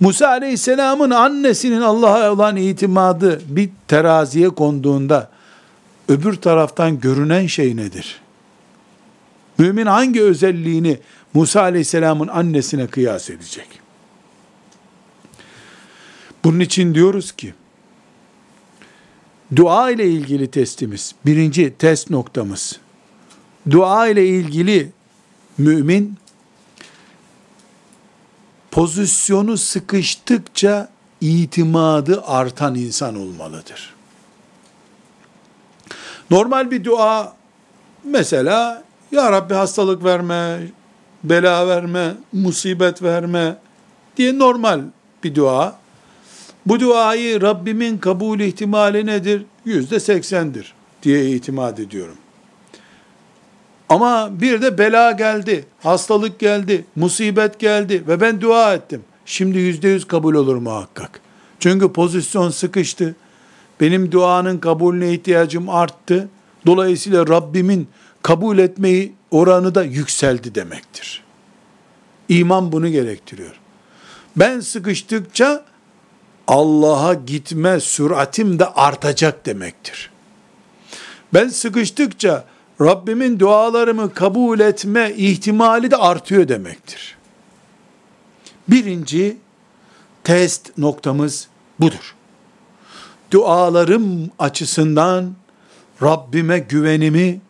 [0.00, 5.30] Musa aleyhisselamın annesinin Allah'a olan itimadı bir teraziye konduğunda
[6.08, 8.20] öbür taraftan görünen şey nedir?
[9.58, 10.98] Mümin hangi özelliğini
[11.34, 13.85] Musa aleyhisselamın annesine kıyas edecek?
[16.46, 17.54] Bunun için diyoruz ki,
[19.56, 22.80] dua ile ilgili testimiz, birinci test noktamız,
[23.70, 24.92] dua ile ilgili
[25.58, 26.16] mümin,
[28.70, 30.88] pozisyonu sıkıştıkça
[31.20, 33.94] itimadı artan insan olmalıdır.
[36.30, 37.36] Normal bir dua
[38.04, 40.60] mesela ya Rabbi hastalık verme,
[41.24, 43.56] bela verme, musibet verme
[44.16, 44.80] diye normal
[45.24, 45.85] bir dua.
[46.66, 49.42] Bu duayı Rabbimin kabul ihtimali nedir?
[49.64, 52.16] Yüzde seksendir diye itimat ediyorum.
[53.88, 59.02] Ama bir de bela geldi, hastalık geldi, musibet geldi ve ben dua ettim.
[59.26, 61.20] Şimdi yüzde yüz kabul olur muhakkak.
[61.60, 63.16] Çünkü pozisyon sıkıştı.
[63.80, 66.28] Benim duanın kabulüne ihtiyacım arttı.
[66.66, 67.88] Dolayısıyla Rabbimin
[68.22, 71.22] kabul etmeyi oranı da yükseldi demektir.
[72.28, 73.60] İman bunu gerektiriyor.
[74.36, 75.64] Ben sıkıştıkça
[76.46, 80.10] Allah'a gitme süratim de artacak demektir.
[81.34, 82.44] Ben sıkıştıkça
[82.80, 87.16] Rabbimin dualarımı kabul etme ihtimali de artıyor demektir.
[88.68, 89.36] Birinci
[90.24, 91.48] test noktamız
[91.80, 92.14] budur.
[93.30, 95.34] Dualarım açısından
[96.02, 97.40] Rabbime güvenimi,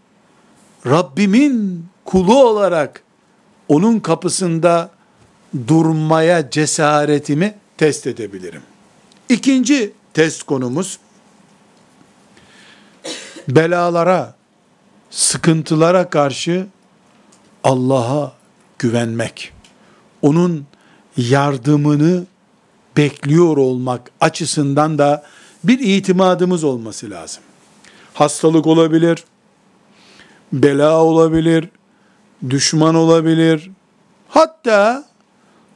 [0.87, 3.02] Rabbimin kulu olarak
[3.68, 4.90] onun kapısında
[5.68, 8.62] durmaya cesaretimi test edebilirim.
[9.28, 10.98] İkinci test konumuz,
[13.48, 14.34] belalara,
[15.10, 16.66] sıkıntılara karşı
[17.64, 18.32] Allah'a
[18.78, 19.52] güvenmek.
[20.22, 20.66] Onun
[21.16, 22.24] yardımını
[22.96, 25.24] bekliyor olmak açısından da
[25.64, 27.42] bir itimadımız olması lazım.
[28.14, 29.24] Hastalık olabilir,
[30.52, 31.68] bela olabilir,
[32.50, 33.70] düşman olabilir.
[34.28, 35.04] Hatta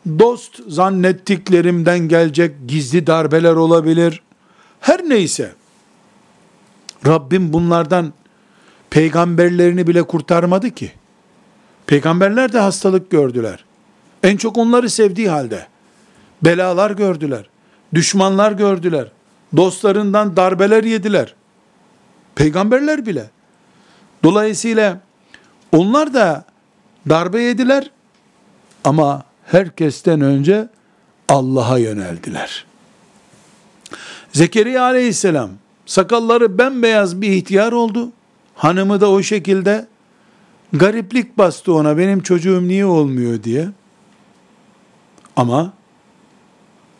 [0.06, 4.22] dost zannettiklerimden gelecek gizli darbeler olabilir.
[4.80, 5.52] Her neyse
[7.06, 8.12] Rabbim bunlardan
[8.90, 10.92] peygamberlerini bile kurtarmadı ki.
[11.86, 13.64] Peygamberler de hastalık gördüler.
[14.22, 15.66] En çok onları sevdiği halde.
[16.42, 17.48] Belalar gördüler.
[17.94, 19.12] Düşmanlar gördüler.
[19.56, 21.34] Dostlarından darbeler yediler.
[22.34, 23.30] Peygamberler bile.
[24.24, 25.00] Dolayısıyla
[25.72, 26.44] onlar da
[27.08, 27.90] darbe yediler
[28.84, 30.68] ama herkesten önce
[31.28, 32.66] Allah'a yöneldiler.
[34.32, 35.50] Zekeriya aleyhisselam
[35.86, 38.12] sakalları bembeyaz bir ihtiyar oldu.
[38.54, 39.86] Hanımı da o şekilde
[40.72, 43.68] gariplik bastı ona benim çocuğum niye olmuyor diye.
[45.36, 45.72] Ama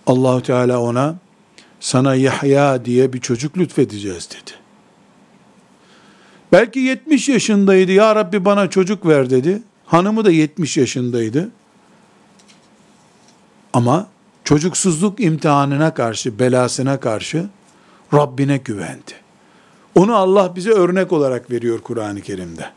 [0.06, 1.16] Allahu Teala ona
[1.80, 4.50] sana Yahya diye bir çocuk lütfedeceğiz dedi.
[6.52, 7.92] Belki 70 yaşındaydı.
[7.92, 9.62] Ya Rabbi bana çocuk ver dedi.
[9.86, 11.50] Hanımı da 70 yaşındaydı.
[13.72, 14.06] Ama
[14.44, 17.46] çocuksuzluk imtihanına karşı, belasına karşı
[18.14, 19.12] Rabbine güvendi.
[19.94, 22.70] Onu Allah bize örnek olarak veriyor Kur'an-ı Kerim'de.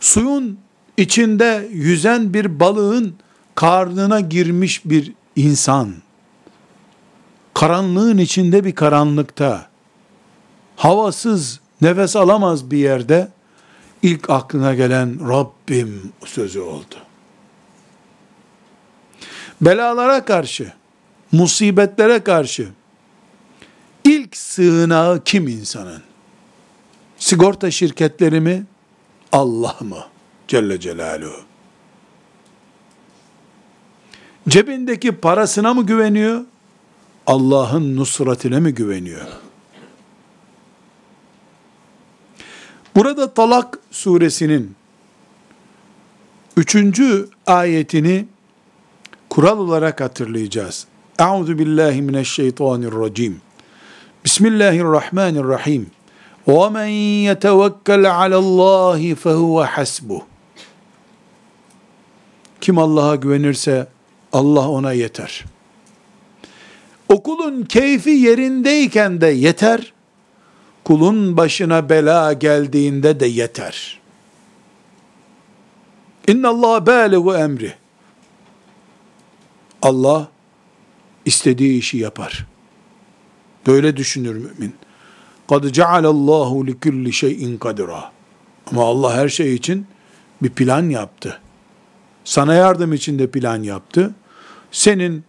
[0.00, 0.58] Suyun
[0.96, 3.14] içinde yüzen bir balığın
[3.54, 5.94] karnına girmiş bir insan,
[7.54, 9.66] karanlığın içinde bir karanlıkta,
[10.76, 13.28] havasız, nefes alamaz bir yerde,
[14.02, 16.94] ilk aklına gelen Rabbim sözü oldu.
[19.60, 20.72] Belalara karşı,
[21.32, 22.68] musibetlere karşı,
[24.04, 26.02] ilk sığınağı kim insanın?
[27.18, 28.64] Sigorta şirketleri mi?
[29.32, 30.04] Allah mı?
[30.48, 31.40] Celle Celaluhu.
[34.48, 36.44] Cebindeki parasına mı güveniyor?
[37.26, 39.26] Allah'ın nusratine mi güveniyor?
[42.96, 44.74] Burada Talak suresinin
[46.56, 48.26] üçüncü ayetini
[49.30, 50.86] kural olarak hatırlayacağız.
[51.18, 53.40] Euzu billahi mineşşeytanirracim.
[54.24, 55.90] Bismillahirrahmanirrahim.
[56.48, 60.20] Ve men yetevekkel alallahi fehuve hasbuh.
[62.60, 63.86] Kim Allah'a güvenirse
[64.32, 65.44] Allah ona yeter.
[67.08, 69.92] Okulun keyfi yerindeyken de yeter.
[70.84, 74.00] Kulun başına bela geldiğinde de yeter.
[76.28, 77.79] İnna Allah bâlehu emri.
[79.81, 80.27] Allah
[81.25, 82.45] istediği işi yapar.
[83.67, 84.75] Böyle düşünür mümin.
[85.47, 88.03] قَدْ جَعَلَ اللّٰهُ لِكُلِّ شَيْءٍ قَدِرًا
[88.71, 89.87] Ama Allah her şey için
[90.43, 91.41] bir plan yaptı.
[92.23, 94.15] Sana yardım için de plan yaptı.
[94.71, 95.23] Senin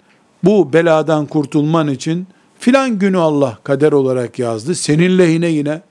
[0.45, 2.27] bu beladan kurtulman için
[2.59, 4.75] filan günü Allah kader olarak yazdı.
[4.75, 5.83] Senin lehine yine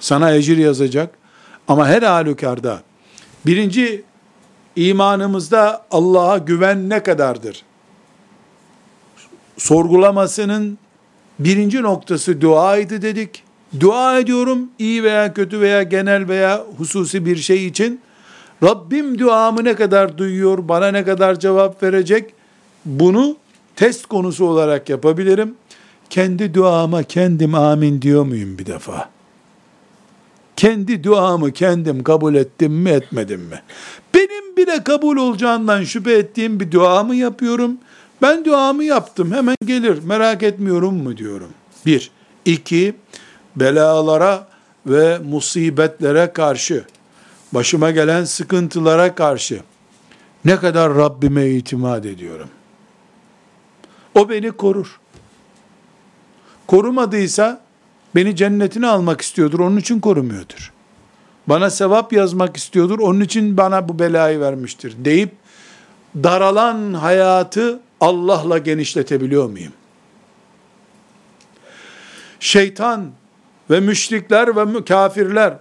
[0.00, 1.18] sana ecir yazacak.
[1.68, 2.82] Ama her halükarda
[3.46, 4.04] birinci
[4.76, 7.62] imanımızda Allah'a güven ne kadardır?
[9.57, 10.77] Sorgulamasının
[11.39, 13.43] birinci noktası duaydı dedik.
[13.79, 18.01] Dua ediyorum iyi veya kötü veya genel veya hususi bir şey için.
[18.63, 22.33] Rabbim duamı ne kadar duyuyor, bana ne kadar cevap verecek?
[22.85, 23.37] Bunu
[23.75, 25.55] test konusu olarak yapabilirim.
[26.09, 29.09] Kendi duama kendim amin diyor muyum bir defa?
[30.55, 33.61] Kendi duamı kendim kabul ettim mi etmedim mi?
[34.13, 37.77] Benim bile kabul olacağından şüphe ettiğim bir duamı yapıyorum.
[38.21, 41.49] Ben duamı yaptım hemen gelir merak etmiyorum mu diyorum.
[41.85, 42.11] Bir.
[42.45, 42.95] iki
[43.55, 44.47] belalara
[44.85, 46.85] ve musibetlere karşı,
[47.51, 49.61] başıma gelen sıkıntılara karşı
[50.45, 52.49] ne kadar Rabbime itimat ediyorum.
[54.15, 54.99] O beni korur.
[56.67, 57.61] Korumadıysa
[58.15, 60.73] beni cennetine almak istiyordur, onun için korumuyordur.
[61.47, 65.31] Bana sevap yazmak istiyordur, onun için bana bu belayı vermiştir deyip
[66.15, 69.73] daralan hayatı Allah'la genişletebiliyor muyum?
[72.39, 73.11] Şeytan
[73.69, 75.53] ve müşrikler ve kafirler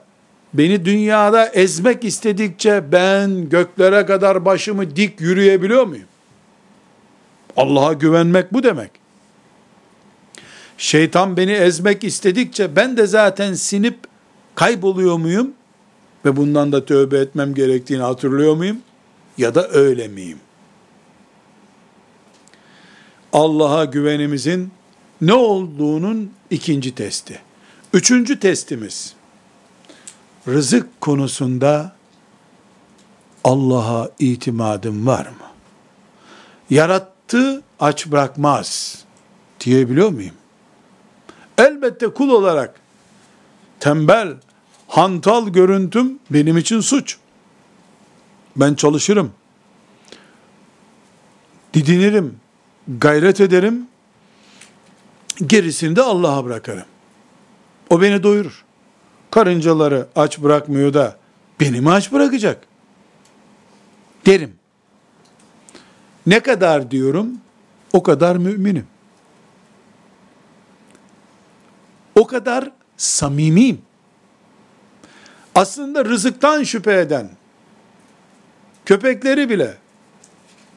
[0.55, 6.07] beni dünyada ezmek istedikçe ben göklere kadar başımı dik yürüyebiliyor muyum?
[7.57, 8.91] Allah'a güvenmek bu demek.
[10.79, 13.99] Şeytan beni ezmek istedikçe ben de zaten sinip
[14.55, 15.53] kayboluyor muyum?
[16.25, 18.79] Ve bundan da tövbe etmem gerektiğini hatırlıyor muyum?
[19.39, 20.39] Ya da öyle miyim?
[23.37, 24.73] Allah'a güvenimizin
[25.21, 27.41] ne olduğunun ikinci testi.
[27.93, 29.15] Üçüncü testimiz,
[30.49, 31.97] rızık konusunda
[33.45, 35.47] Allah'a itimadım var mı?
[36.71, 38.99] Yarattı, aç bırakmaz
[39.61, 40.35] diyebiliyor muyum?
[41.59, 42.81] Elbette kul olarak
[43.81, 44.35] tembel,
[44.89, 47.19] hantal görüntüm benim için suç.
[48.57, 49.33] Ben çalışırım.
[51.75, 52.41] Didinirim,
[52.89, 53.87] gayret ederim.
[55.47, 56.85] Gerisini de Allah'a bırakırım.
[57.91, 58.65] O beni doyurur.
[59.31, 61.17] Karıncaları aç bırakmıyor da
[61.61, 62.67] beni mi aç bırakacak?
[64.27, 64.55] Derim.
[66.27, 67.29] Ne kadar diyorum?
[67.93, 68.87] O kadar müminim.
[72.15, 73.83] O kadar samimiyim.
[75.55, 77.31] Aslında rızıktan şüphe eden,
[78.85, 79.77] köpekleri bile,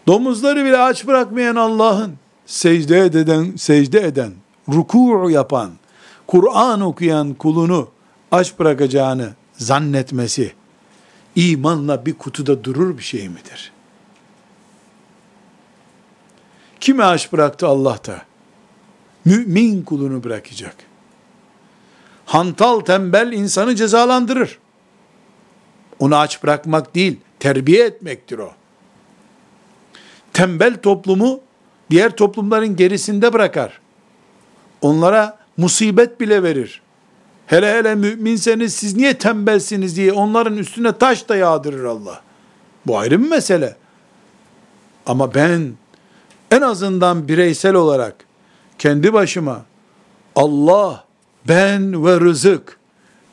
[0.10, 4.32] domuzları bile aç bırakmayan Allah'ın secde eden, secde eden,
[4.70, 5.72] ruku yapan,
[6.28, 7.88] Kur'an okuyan kulunu
[8.32, 10.54] aç bırakacağını zannetmesi,
[11.36, 13.72] imanla bir kutuda durur bir şey midir?
[16.80, 18.22] Kimi aç bıraktı Allah da?
[19.26, 20.76] Mümin kulunu bırakacak.
[22.26, 24.60] Hantal tembel insanı cezalandırır.
[26.00, 28.59] Onu aç bırakmak değil, terbiye etmektir o.
[30.40, 31.40] Tembel toplumu
[31.90, 33.80] diğer toplumların gerisinde bırakar.
[34.82, 36.82] Onlara musibet bile verir.
[37.48, 42.22] Hele hele müminseniz siz niye tembelsiniz diye onların üstüne taş da yağdırır Allah.
[42.88, 43.76] Bu ayrı bir mesele.
[45.06, 45.74] Ama ben
[46.52, 48.16] en azından bireysel olarak
[48.78, 49.66] kendi başıma
[50.36, 51.06] Allah,
[51.48, 52.80] ben ve rızık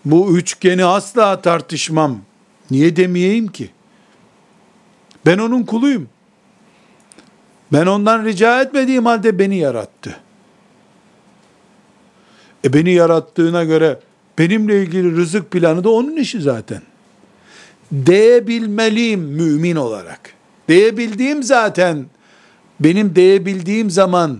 [0.05, 2.19] bu üçgeni asla tartışmam.
[2.71, 3.71] Niye demeyeyim ki?
[5.27, 6.09] Ben onun kuluyum.
[7.73, 10.17] Ben ondan rica etmediğim halde beni yarattı.
[12.64, 14.01] E beni yarattığına göre
[14.39, 16.83] benimle ilgili rızık planı da onun işi zaten.
[17.93, 20.33] Değebilmeliyim mümin olarak.
[20.69, 22.07] Değebildiğim zaten
[22.81, 24.39] benim değebildiğim zaman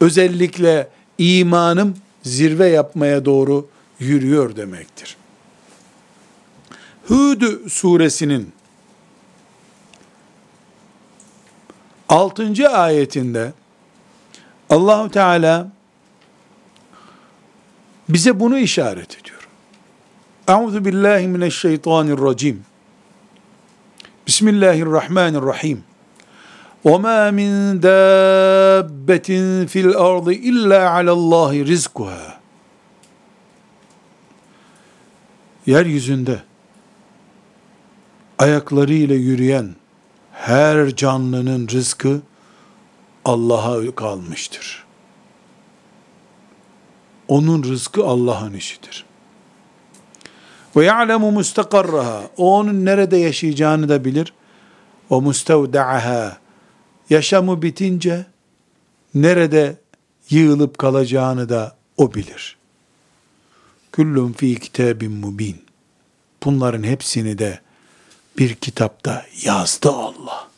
[0.00, 3.68] özellikle imanım zirve yapmaya doğru
[3.98, 5.16] yürüyor demektir.
[7.08, 8.52] Hud suresinin
[12.10, 12.68] 6.
[12.68, 13.52] ayetinde
[14.70, 15.68] Allahu Teala
[18.08, 19.48] bize bunu işaret ediyor.
[20.48, 22.64] Euzu billahi mineşşeytanirracim.
[24.26, 25.84] Bismillahirrahmanirrahim.
[26.84, 32.40] Ve ma min dabbetin fil ardı illa alallahi rizkuha.
[35.66, 36.42] Yeryüzünde
[38.38, 39.79] ayaklarıyla yürüyen
[40.40, 42.20] her canlının rızkı
[43.24, 44.84] Allah'a kalmıştır.
[47.28, 49.04] Onun rızkı Allah'ın işidir.
[50.76, 52.22] Ve ya'lemu mustakarraha.
[52.36, 54.32] O onun nerede yaşayacağını da bilir.
[55.10, 56.38] Ve mustevda'aha.
[57.10, 58.26] Yaşamı bitince
[59.14, 59.76] nerede
[60.30, 62.56] yığılıp kalacağını da o bilir.
[63.92, 65.62] Küllüm fi kitabin mubin.
[66.44, 67.60] Bunların hepsini de
[68.40, 70.48] bir kitapta yazdı Allah.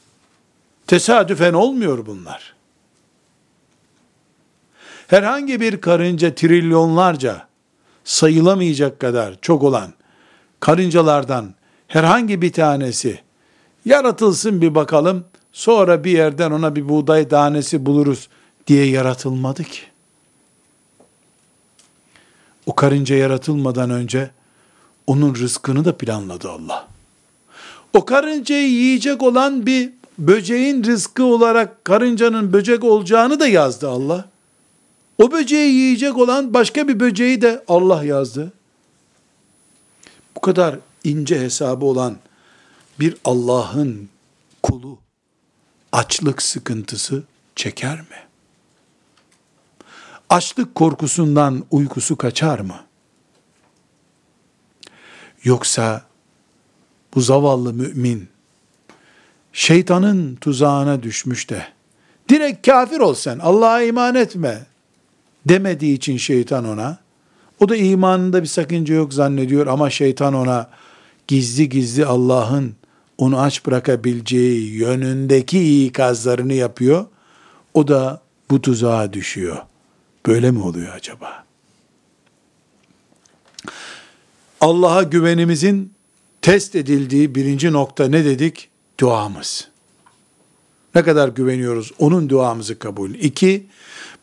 [0.87, 2.55] Tesadüfen olmuyor bunlar.
[5.07, 7.47] Herhangi bir karınca trilyonlarca
[8.05, 9.93] sayılamayacak kadar çok olan
[10.61, 11.55] karıncalardan
[11.89, 13.21] herhangi bir tanesi
[13.85, 18.29] yaratılsın bir bakalım sonra bir yerden ona bir buğday tanesi buluruz
[18.67, 19.81] diye yaratılmadı ki.
[22.67, 24.31] O karınca yaratılmadan önce
[25.07, 26.92] onun rızkını da planladı Allah.
[27.95, 34.29] O karıncayı yiyecek olan bir böceğin rızkı olarak karıncanın böcek olacağını da yazdı Allah.
[35.19, 38.53] O böceği yiyecek olan başka bir böceği de Allah yazdı.
[40.37, 42.17] Bu kadar ince hesabı olan
[43.01, 44.09] bir Allah'ın
[44.63, 44.99] kulu
[45.93, 47.23] açlık sıkıntısı
[47.57, 48.27] çeker mi?
[50.29, 52.85] Açlık korkusundan uykusu kaçar mı?
[55.45, 56.12] Yoksa
[57.15, 58.29] bu zavallı mümin
[59.53, 61.67] şeytanın tuzağına düşmüş de
[62.29, 64.67] direkt kafir ol sen Allah'a iman etme
[65.49, 66.99] demediği için şeytan ona
[67.61, 70.71] o da imanında bir sakınca yok zannediyor ama şeytan ona
[71.29, 72.75] gizli gizli Allah'ın
[73.19, 77.07] onu aç bırakabileceği yönündeki ikazlarını yapıyor.
[77.75, 79.57] O da bu tuzağa düşüyor.
[80.27, 81.45] Böyle mi oluyor acaba?
[84.61, 85.93] Allah'a güvenimizin
[86.43, 88.69] test edildiği birinci nokta ne dedik?
[89.01, 89.69] Duamız.
[90.95, 91.93] Ne kadar güveniyoruz?
[91.99, 93.15] Onun duamızı kabul.
[93.15, 93.67] İki,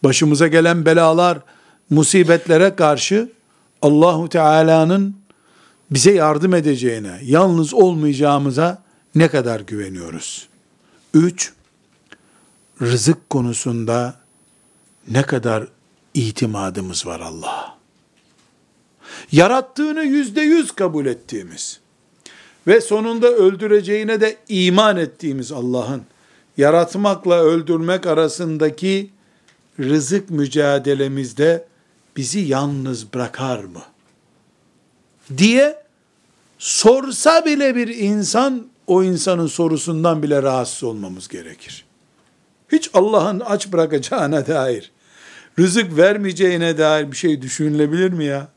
[0.04, 1.40] başımıza gelen belalar,
[1.90, 3.32] musibetlere karşı
[3.82, 5.16] Allahu Teala'nın
[5.92, 8.84] bize yardım edeceğine, yalnız olmayacağımıza
[9.16, 10.50] ne kadar güveniyoruz?
[11.14, 11.54] Üç,
[12.82, 14.16] rızık konusunda
[15.08, 15.68] ne kadar
[16.14, 17.80] itimadımız var Allah'a.
[19.32, 21.79] Yarattığını yüzde yüz kabul ettiğimiz
[22.70, 26.02] ve sonunda öldüreceğine de iman ettiğimiz Allah'ın
[26.58, 29.10] yaratmakla öldürmek arasındaki
[29.80, 31.66] rızık mücadelemizde
[32.18, 33.82] bizi yalnız bırakar mı?
[35.38, 35.84] diye
[36.60, 41.86] sorsa bile bir insan o insanın sorusundan bile rahatsız olmamız gerekir.
[42.72, 44.92] Hiç Allah'ın aç bırakacağına dair,
[45.60, 48.48] rızık vermeyeceğine dair bir şey düşünülebilir mi ya?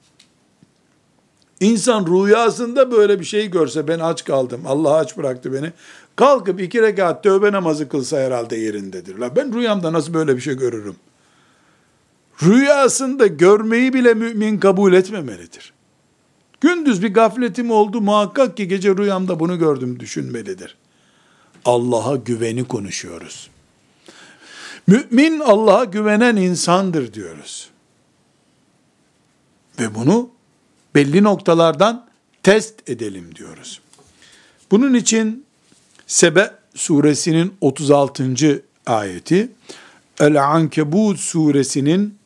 [1.62, 5.72] İnsan rüyasında böyle bir şey görse ben aç kaldım, Allah aç bıraktı beni.
[6.16, 9.18] Kalkıp iki rekat tövbe namazı kılsa herhalde yerindedir.
[9.18, 10.96] La ben rüyamda nasıl böyle bir şey görürüm?
[12.42, 15.72] Rüyasında görmeyi bile mümin kabul etmemelidir.
[16.60, 20.76] Gündüz bir gafletim oldu muhakkak ki gece rüyamda bunu gördüm düşünmelidir.
[21.64, 23.50] Allah'a güveni konuşuyoruz.
[24.86, 27.70] Mümin Allah'a güvenen insandır diyoruz.
[29.80, 30.30] Ve bunu
[30.94, 32.06] belli noktalardan
[32.42, 33.80] test edelim diyoruz.
[34.70, 35.44] Bunun için
[36.06, 38.62] Sebe suresinin 36.
[38.86, 39.48] ayeti,
[40.20, 42.18] El-Ankebut suresinin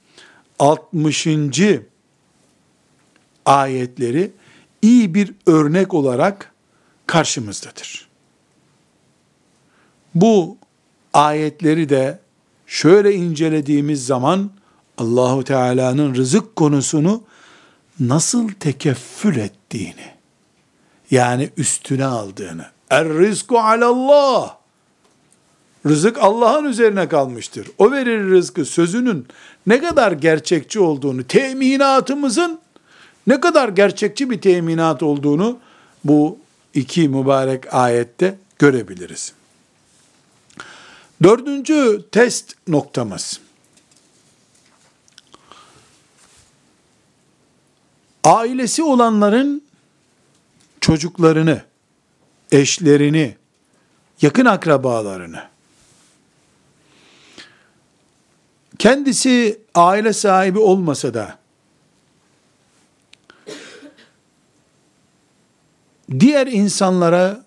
[0.59, 1.29] 60.
[3.47, 4.33] ayetleri
[4.83, 6.53] iyi bir örnek olarak
[7.07, 8.09] karşımızdadır.
[10.14, 10.57] Bu
[11.12, 12.19] ayetleri de
[12.67, 14.51] şöyle incelediğimiz zaman
[14.99, 17.23] Allahu Teala'nın rızık konusunu
[18.01, 20.17] nasıl tekeffül ettiğini
[21.11, 24.57] yani üstüne aldığını er rizku alallah
[25.87, 27.69] rızık Allah'ın üzerine kalmıştır.
[27.79, 29.27] O verir rızkı sözünün
[29.67, 32.59] ne kadar gerçekçi olduğunu, teminatımızın
[33.27, 35.59] ne kadar gerçekçi bir teminat olduğunu
[36.05, 36.39] bu
[36.75, 39.33] iki mübarek ayette görebiliriz.
[41.23, 43.41] Dördüncü test noktamız.
[48.27, 49.62] Ailesi olanların
[50.81, 51.64] çocuklarını,
[52.53, 53.37] eşlerini,
[54.22, 55.43] yakın akrabalarını,
[58.79, 61.39] kendisi aile sahibi olmasa da,
[66.20, 67.45] diğer insanlara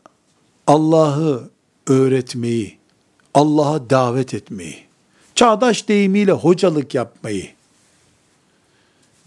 [0.67, 1.49] Allah'ı
[1.87, 2.77] öğretmeyi,
[3.33, 4.85] Allah'a davet etmeyi,
[5.35, 7.49] çağdaş deyimiyle hocalık yapmayı,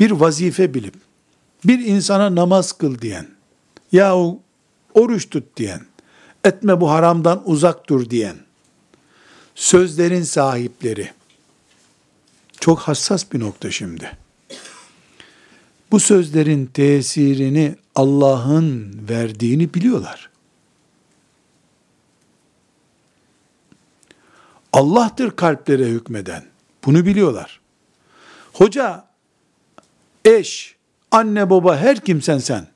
[0.01, 1.12] bir vazife bilip,
[1.65, 3.27] bir insana namaz kıl diyen,
[3.93, 4.41] yahu
[4.95, 5.81] oruç tut diyen,
[6.45, 8.37] etme bu haramdan uzak dur diyen,
[9.55, 11.11] sözlerin sahipleri,
[12.61, 14.19] çok hassas bir nokta şimdi.
[15.91, 20.31] Bu sözlerin tesirini Allah'ın verdiğini biliyorlar.
[24.73, 26.45] Allah'tır kalplere hükmeden.
[26.85, 27.61] Bunu biliyorlar.
[28.53, 29.05] Hoca,
[30.25, 30.77] eş,
[31.13, 32.67] anne baba her kimsen sen.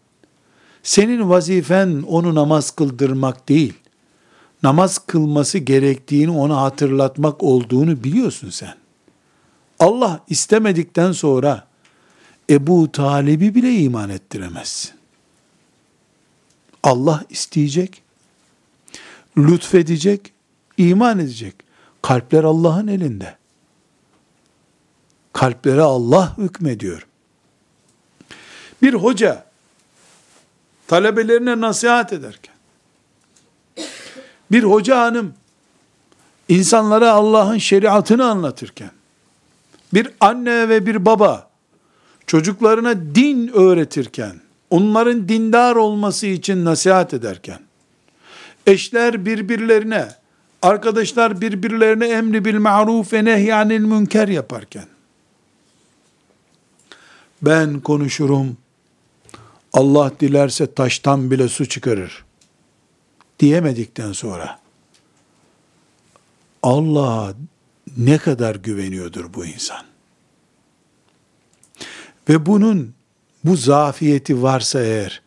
[0.82, 3.74] Senin vazifen onu namaz kıldırmak değil.
[4.62, 8.74] Namaz kılması gerektiğini ona hatırlatmak olduğunu biliyorsun sen.
[9.78, 11.66] Allah istemedikten sonra
[12.50, 14.90] Ebu Talib'i bile iman ettiremezsin.
[16.82, 18.02] Allah isteyecek,
[19.38, 20.32] lütfedecek,
[20.76, 21.54] iman edecek.
[22.02, 23.36] Kalpler Allah'ın elinde.
[25.32, 27.05] Kalplere Allah hükmediyor.
[28.86, 29.44] Bir hoca
[30.88, 32.54] talebelerine nasihat ederken,
[34.50, 35.34] bir hoca hanım
[36.48, 38.90] insanlara Allah'ın şeriatını anlatırken,
[39.94, 41.50] bir anne ve bir baba
[42.26, 47.60] çocuklarına din öğretirken, onların dindar olması için nasihat ederken,
[48.66, 50.08] eşler birbirlerine,
[50.62, 54.86] arkadaşlar birbirlerine emri bil ma'ruf ve nehyanil münker yaparken,
[57.42, 58.56] ben konuşurum,
[59.76, 62.24] Allah dilerse taştan bile su çıkarır
[63.38, 64.60] diyemedikten sonra
[66.62, 67.34] Allah'a
[67.96, 69.84] ne kadar güveniyordur bu insan.
[72.28, 72.94] Ve bunun
[73.44, 75.22] bu zafiyeti varsa eğer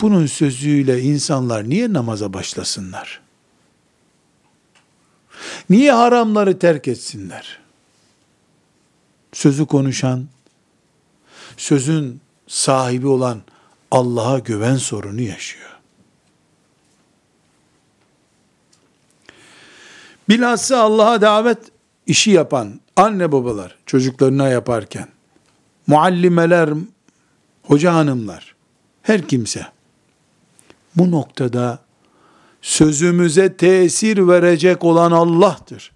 [0.00, 3.20] bunun sözüyle insanlar niye namaza başlasınlar?
[5.70, 7.58] Niye haramları terk etsinler?
[9.32, 10.28] Sözü konuşan,
[11.56, 13.42] sözün sahibi olan
[13.92, 15.70] Allah'a güven sorunu yaşıyor.
[20.28, 21.58] Bilhassa Allah'a davet
[22.06, 25.08] işi yapan anne babalar çocuklarına yaparken,
[25.86, 26.70] muallimeler,
[27.62, 28.54] hoca hanımlar,
[29.02, 29.66] her kimse
[30.96, 31.78] bu noktada
[32.62, 35.92] sözümüze tesir verecek olan Allah'tır.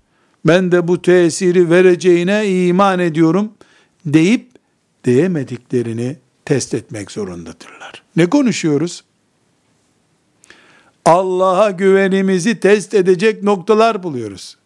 [0.47, 3.53] Ben de bu tesiri vereceğine iman ediyorum
[4.07, 4.51] deyip
[5.05, 6.17] diyemediklerini
[6.47, 8.03] test etmek zorundadırlar.
[8.17, 9.05] Ne konuşuyoruz?
[11.05, 14.57] Allah'a güvenimizi test edecek noktalar buluyoruz.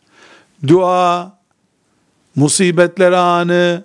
[0.66, 1.38] Dua,
[2.36, 3.84] musibetler anı,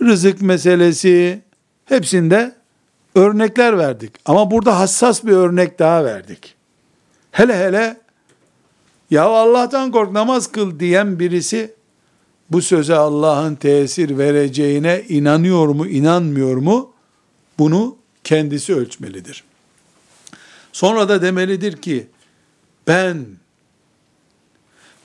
[0.00, 1.42] rızık meselesi,
[1.84, 2.54] hepsinde
[3.14, 4.12] örnekler verdik.
[4.24, 6.54] Ama burada hassas bir örnek daha verdik.
[7.30, 7.96] Hele hele,
[9.10, 11.74] ya Allah'tan kork namaz kıl diyen birisi,
[12.50, 16.93] bu söze Allah'ın tesir vereceğine inanıyor mu, inanmıyor mu?
[17.58, 19.44] Bunu kendisi ölçmelidir.
[20.72, 22.06] Sonra da demelidir ki,
[22.86, 23.26] ben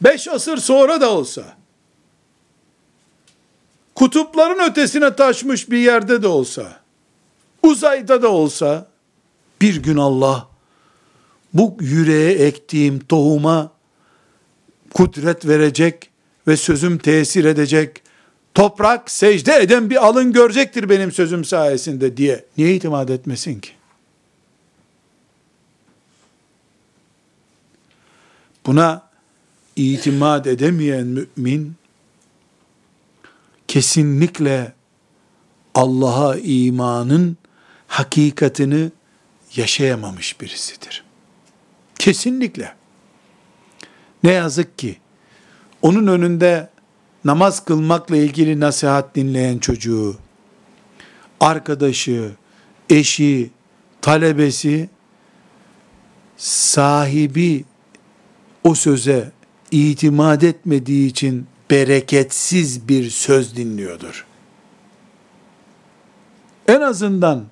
[0.01, 1.57] beş asır sonra da olsa,
[3.95, 6.79] kutupların ötesine taşmış bir yerde de olsa,
[7.63, 8.87] uzayda da olsa,
[9.61, 10.47] bir gün Allah,
[11.53, 13.71] bu yüreğe ektiğim tohuma
[14.93, 16.09] kudret verecek
[16.47, 18.01] ve sözüm tesir edecek,
[18.55, 23.71] toprak secde eden bir alın görecektir benim sözüm sayesinde diye niye itimat etmesin ki?
[28.65, 29.09] Buna
[29.75, 31.75] itimat edemeyen mümin
[33.67, 34.73] kesinlikle
[35.75, 37.37] Allah'a imanın
[37.87, 38.91] hakikatini
[39.55, 41.03] yaşayamamış birisidir.
[41.99, 42.75] Kesinlikle.
[44.23, 44.97] Ne yazık ki
[45.81, 46.69] onun önünde
[47.29, 50.15] namaz kılmakla ilgili nasihat dinleyen çocuğu,
[51.39, 52.31] arkadaşı,
[52.89, 53.49] eşi,
[54.01, 54.89] talebesi
[56.37, 57.65] sahibi
[58.63, 59.31] o söze
[59.71, 64.25] itimat etmediği için bereketsiz bir söz dinliyordur.
[66.67, 67.45] En azından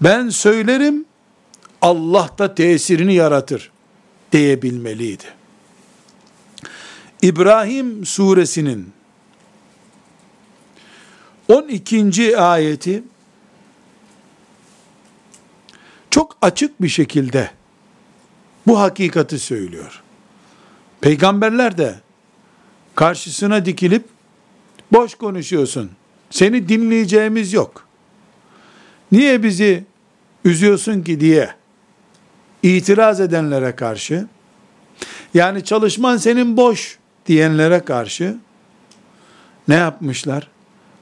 [0.00, 1.04] ben söylerim
[1.82, 3.72] Allah da tesirini yaratır
[4.32, 5.41] diyebilmeliydi.
[7.22, 8.92] İbrahim suresinin
[11.48, 12.38] 12.
[12.38, 13.02] ayeti
[16.10, 17.50] çok açık bir şekilde
[18.66, 20.02] bu hakikati söylüyor.
[21.00, 22.00] Peygamberler de
[22.94, 24.04] karşısına dikilip
[24.92, 25.90] boş konuşuyorsun.
[26.30, 27.86] Seni dinleyeceğimiz yok.
[29.12, 29.84] Niye bizi
[30.44, 31.54] üzüyorsun ki diye
[32.62, 34.26] itiraz edenlere karşı
[35.34, 38.35] yani çalışman senin boş diyenlere karşı
[39.67, 40.47] ne yapmışlar?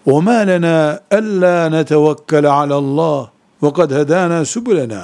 [0.07, 3.21] وَمَا لَنَا أَلَّا نَتَوَكَّلَ عَلَى اللّٰهِ
[3.61, 5.03] وَقَدْ هَدَانَا سُبُلَنَا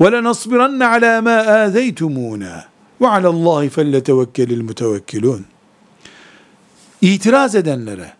[0.00, 2.54] وَلَنَصْبِرَنَّ عَلَى مَا آذَيْتُمُونَا
[3.00, 5.42] وَعَلَى اللّٰهِ فَلَّتَوَكَّلِ الْمُتَوَكِّلُونَ
[7.00, 8.12] İtiraz edenlere,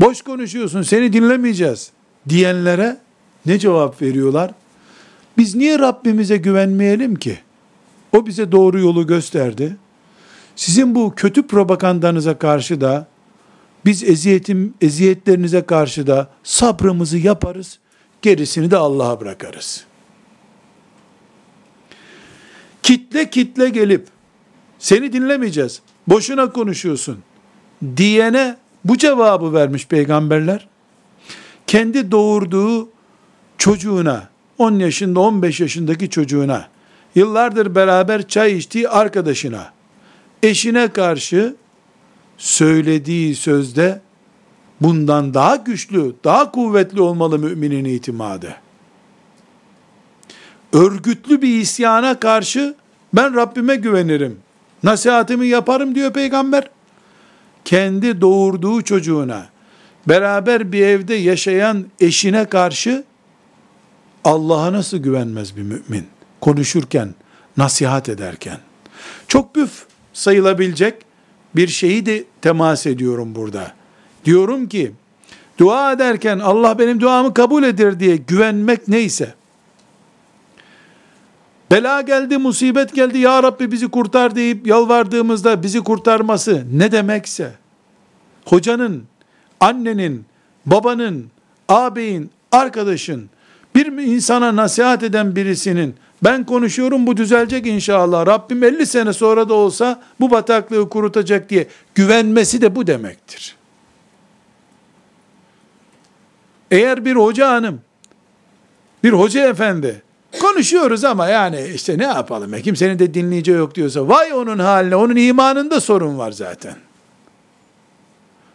[0.00, 1.90] boş konuşuyorsun seni dinlemeyeceğiz
[2.28, 2.96] diyenlere
[3.46, 4.50] ne cevap veriyorlar?
[5.38, 7.38] Biz niye Rabbimize güvenmeyelim ki?
[8.12, 9.76] O bize doğru yolu gösterdi.
[10.55, 13.07] Sizin bu kötü propagandanıza karşı da
[13.85, 17.79] biz eziyetim, eziyetlerinize karşı da sabrımızı yaparız.
[18.21, 19.85] Gerisini de Allah'a bırakarız.
[22.83, 24.07] Kitle kitle gelip
[24.79, 25.81] seni dinlemeyeceğiz.
[26.07, 27.17] Boşuna konuşuyorsun
[27.97, 30.67] diyene bu cevabı vermiş peygamberler.
[31.67, 32.89] Kendi doğurduğu
[33.57, 36.67] çocuğuna 10 yaşında 15 yaşındaki çocuğuna
[37.15, 39.72] yıllardır beraber çay içtiği arkadaşına
[40.43, 41.55] eşine karşı
[42.37, 44.01] söylediği sözde
[44.81, 48.55] bundan daha güçlü, daha kuvvetli olmalı müminin itimadı.
[50.73, 52.75] Örgütlü bir isyana karşı
[53.13, 54.39] ben Rabbime güvenirim.
[54.83, 56.69] Nasihatimi yaparım diyor peygamber.
[57.65, 59.45] Kendi doğurduğu çocuğuna,
[60.07, 63.03] beraber bir evde yaşayan eşine karşı
[64.23, 66.07] Allah'a nasıl güvenmez bir mümin?
[66.41, 67.15] Konuşurken,
[67.57, 68.57] nasihat ederken.
[69.27, 70.95] Çok büf sayılabilecek
[71.55, 73.73] bir şeyi de temas ediyorum burada.
[74.25, 74.91] Diyorum ki,
[75.57, 79.33] dua ederken Allah benim duamı kabul eder diye güvenmek neyse,
[81.71, 87.51] bela geldi, musibet geldi, ya Rabbi bizi kurtar deyip yalvardığımızda bizi kurtarması ne demekse,
[88.45, 89.03] hocanın,
[89.59, 90.25] annenin,
[90.65, 91.25] babanın,
[91.67, 93.29] ağabeyin, arkadaşın,
[93.75, 98.27] bir insana nasihat eden birisinin ben konuşuyorum bu düzelecek inşallah.
[98.27, 103.55] Rabbim 50 sene sonra da olsa bu bataklığı kurutacak diye güvenmesi de bu demektir.
[106.71, 107.81] Eğer bir hoca hanım,
[109.03, 110.01] bir hoca efendi,
[110.41, 115.15] konuşuyoruz ama yani işte ne yapalım, kimsenin de dinleyeceği yok diyorsa, vay onun haline, onun
[115.15, 116.75] imanında sorun var zaten.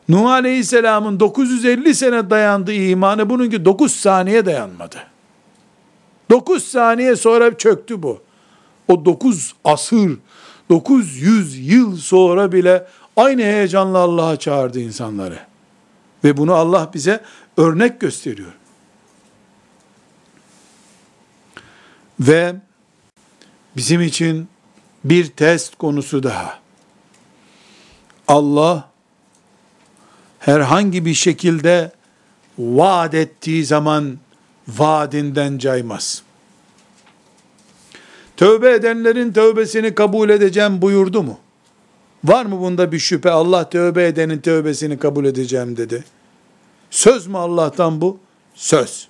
[0.09, 4.97] Nuh Aleyhisselam'ın 950 sene dayandığı imanı bununki 9 saniye dayanmadı.
[6.31, 8.23] 9 saniye sonra çöktü bu.
[8.89, 10.19] O 9 asır,
[10.71, 15.39] 900 yıl sonra bile aynı heyecanla Allah'a çağırdı insanları.
[16.25, 17.25] Ve bunu Allah bize
[17.57, 18.53] örnek gösteriyor.
[22.21, 22.55] Ve
[23.77, 24.49] bizim için
[25.05, 26.59] bir test konusu daha.
[28.29, 28.91] Allah
[30.39, 31.93] herhangi bir şekilde
[32.59, 34.19] vaat ettiği zaman
[34.69, 36.23] vaadinden caymaz.
[38.37, 41.39] Tövbe edenlerin tövbesini kabul edeceğim buyurdu mu?
[42.25, 43.31] Var mı bunda bir şüphe?
[43.31, 46.05] Allah tövbe edenin tövbesini kabul edeceğim dedi.
[46.91, 48.19] Söz mü Allah'tan bu?
[48.55, 49.09] Söz.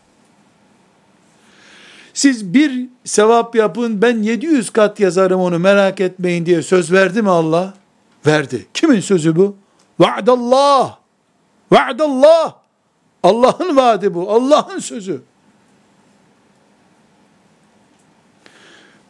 [2.15, 7.31] Siz bir sevap yapın ben 700 kat yazarım onu merak etmeyin diye söz verdi mi
[7.31, 7.75] Allah?
[8.27, 8.67] Verdi.
[8.75, 9.57] Kimin sözü bu?
[9.99, 10.99] Vaadallah.
[11.73, 12.55] Vaadallah.
[13.23, 14.31] Allah'ın vaadi bu.
[14.31, 15.23] Allah'ın sözü.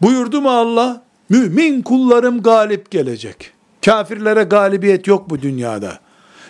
[0.02, 1.02] Buyurdu mu Allah?
[1.28, 3.52] Mümin kullarım galip gelecek.
[3.84, 5.98] Kafirlere galibiyet yok bu dünyada.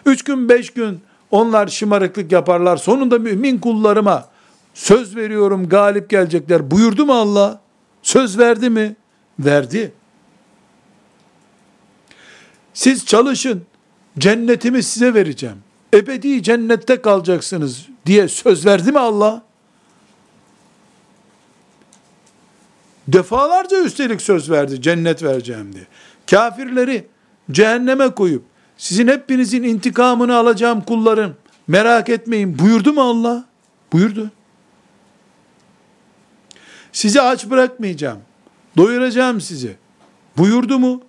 [0.06, 2.76] Üç gün beş gün onlar şımarıklık yaparlar.
[2.76, 4.28] Sonunda mümin kullarıma
[4.74, 6.70] söz veriyorum galip gelecekler.
[6.70, 7.60] Buyurdu mu Allah?
[8.02, 8.96] Söz verdi mi?
[9.38, 9.92] Verdi.
[12.74, 13.62] Siz çalışın.
[14.18, 15.56] Cennetimi size vereceğim.
[15.94, 19.42] Ebedi cennette kalacaksınız diye söz verdi mi Allah?
[23.08, 25.84] Defalarca üstelik söz verdi cennet vereceğim diye.
[26.30, 27.06] Kafirleri
[27.50, 28.44] cehenneme koyup
[28.76, 31.36] sizin hepinizin intikamını alacağım kullarım
[31.68, 33.44] merak etmeyin buyurdu mu Allah?
[33.92, 34.30] Buyurdu.
[36.92, 38.18] Sizi aç bırakmayacağım.
[38.76, 39.76] Doyuracağım sizi.
[40.36, 41.02] Buyurdu mu?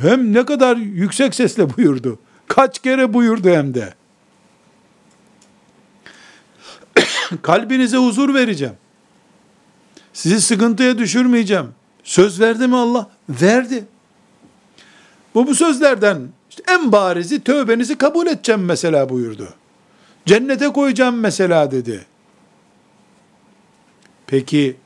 [0.00, 2.18] Hem ne kadar yüksek sesle buyurdu.
[2.48, 3.94] Kaç kere buyurdu hem de.
[7.42, 8.74] Kalbinize huzur vereceğim.
[10.16, 11.66] Sizi sıkıntıya düşürmeyeceğim.
[12.04, 13.10] Söz verdi mi Allah?
[13.28, 13.84] Verdi.
[15.34, 19.48] Bu bu sözlerden işte en barizi tövbenizi kabul edeceğim mesela buyurdu.
[20.26, 22.06] Cennete koyacağım mesela dedi.
[24.26, 24.76] Peki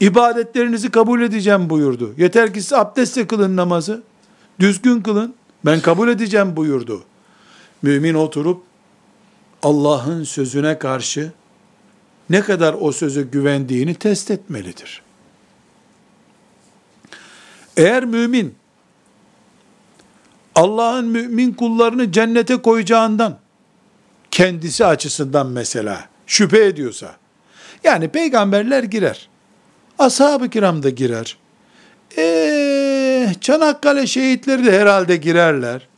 [0.00, 2.14] ibadetlerinizi kabul edeceğim buyurdu.
[2.18, 4.02] Yeter ki siz abdestle kılın namazı.
[4.60, 5.34] Düzgün kılın.
[5.64, 7.04] Ben kabul edeceğim buyurdu.
[7.82, 8.62] Mümin oturup
[9.62, 11.32] Allah'ın sözüne karşı
[12.30, 15.02] ne kadar o söze güvendiğini test etmelidir.
[17.76, 18.54] Eğer mümin
[20.54, 23.38] Allah'ın mümin kullarını cennete koyacağından
[24.30, 27.16] kendisi açısından mesela şüphe ediyorsa
[27.84, 29.28] yani peygamberler girer.
[29.98, 31.36] Ashab-ı kiram da girer.
[32.16, 35.88] Eee Çanakkale şehitleri de herhalde girerler.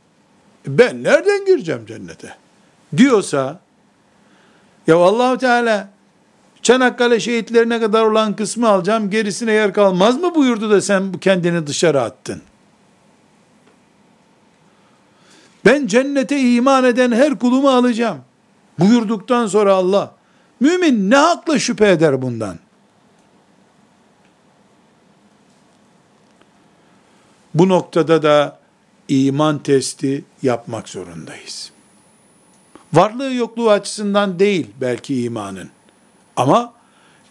[0.67, 2.35] Ben nereden gireceğim cennete?
[2.97, 3.61] Diyorsa
[4.87, 5.89] ya Allahu Teala
[6.69, 12.03] Çanakkale şehitlerine kadar olan kısmı alacağım, gerisine yer kalmaz mı buyurdu da sen kendini dışarı
[12.03, 12.43] attın.
[15.65, 18.19] Ben cennete iman eden her kulumu alacağım.
[18.79, 20.15] Buyurduktan sonra Allah,
[20.61, 22.59] mümin ne hakla şüphe eder bundan?
[27.55, 28.59] Bu noktada da
[29.09, 31.71] iman testi yapmak zorundayız.
[32.93, 35.78] Varlığı yokluğu açısından değil belki imanın.
[36.39, 36.73] Ama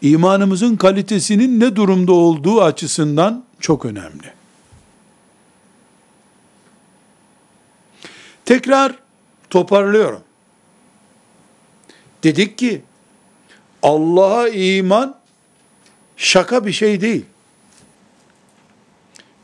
[0.01, 4.33] imanımızın kalitesinin ne durumda olduğu açısından çok önemli.
[8.45, 8.95] Tekrar
[9.49, 10.21] toparlıyorum.
[12.23, 12.81] Dedik ki
[13.83, 15.15] Allah'a iman
[16.17, 17.25] şaka bir şey değil.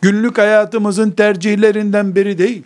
[0.01, 2.63] Günlük hayatımızın tercihlerinden biri değil.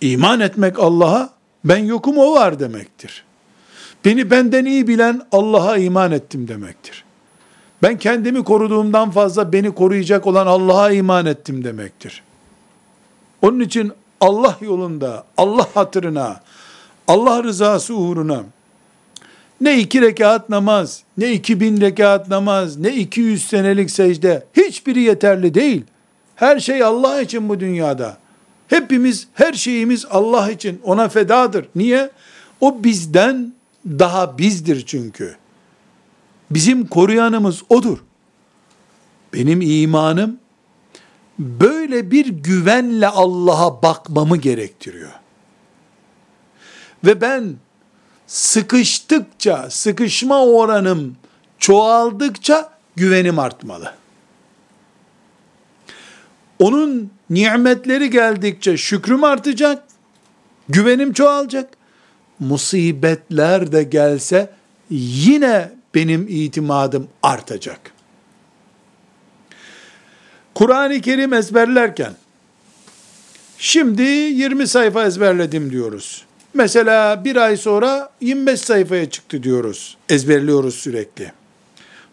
[0.00, 1.30] İman etmek Allah'a
[1.64, 3.24] ben yokum o var demektir.
[4.04, 7.04] Beni benden iyi bilen Allah'a iman ettim demektir.
[7.82, 12.22] Ben kendimi koruduğumdan fazla beni koruyacak olan Allah'a iman ettim demektir.
[13.42, 16.40] Onun için Allah yolunda, Allah hatırına,
[17.08, 18.42] Allah rızası uğruna
[19.62, 25.00] ne iki rekat namaz, ne iki bin rekat namaz, ne iki yüz senelik secde, hiçbiri
[25.00, 25.84] yeterli değil.
[26.36, 28.16] Her şey Allah için bu dünyada.
[28.68, 31.66] Hepimiz, her şeyimiz Allah için, ona fedadır.
[31.74, 32.10] Niye?
[32.60, 33.52] O bizden
[33.86, 35.36] daha bizdir çünkü.
[36.50, 37.98] Bizim koruyanımız odur.
[39.34, 40.38] Benim imanım
[41.38, 45.12] böyle bir güvenle Allah'a bakmamı gerektiriyor.
[47.04, 47.54] Ve ben
[48.26, 51.16] sıkıştıkça, sıkışma oranım
[51.58, 53.94] çoğaldıkça güvenim artmalı.
[56.58, 59.84] Onun nimetleri geldikçe şükrüm artacak,
[60.68, 61.81] güvenim çoğalacak.
[62.42, 64.50] Musibetler de gelse
[64.90, 67.80] yine benim itimadım artacak.
[70.54, 72.12] Kur'an-ı Kerim ezberlerken
[73.58, 76.24] şimdi 20 sayfa ezberledim diyoruz.
[76.54, 79.96] Mesela bir ay sonra 25 sayfaya çıktı diyoruz.
[80.08, 81.32] Ezberliyoruz sürekli.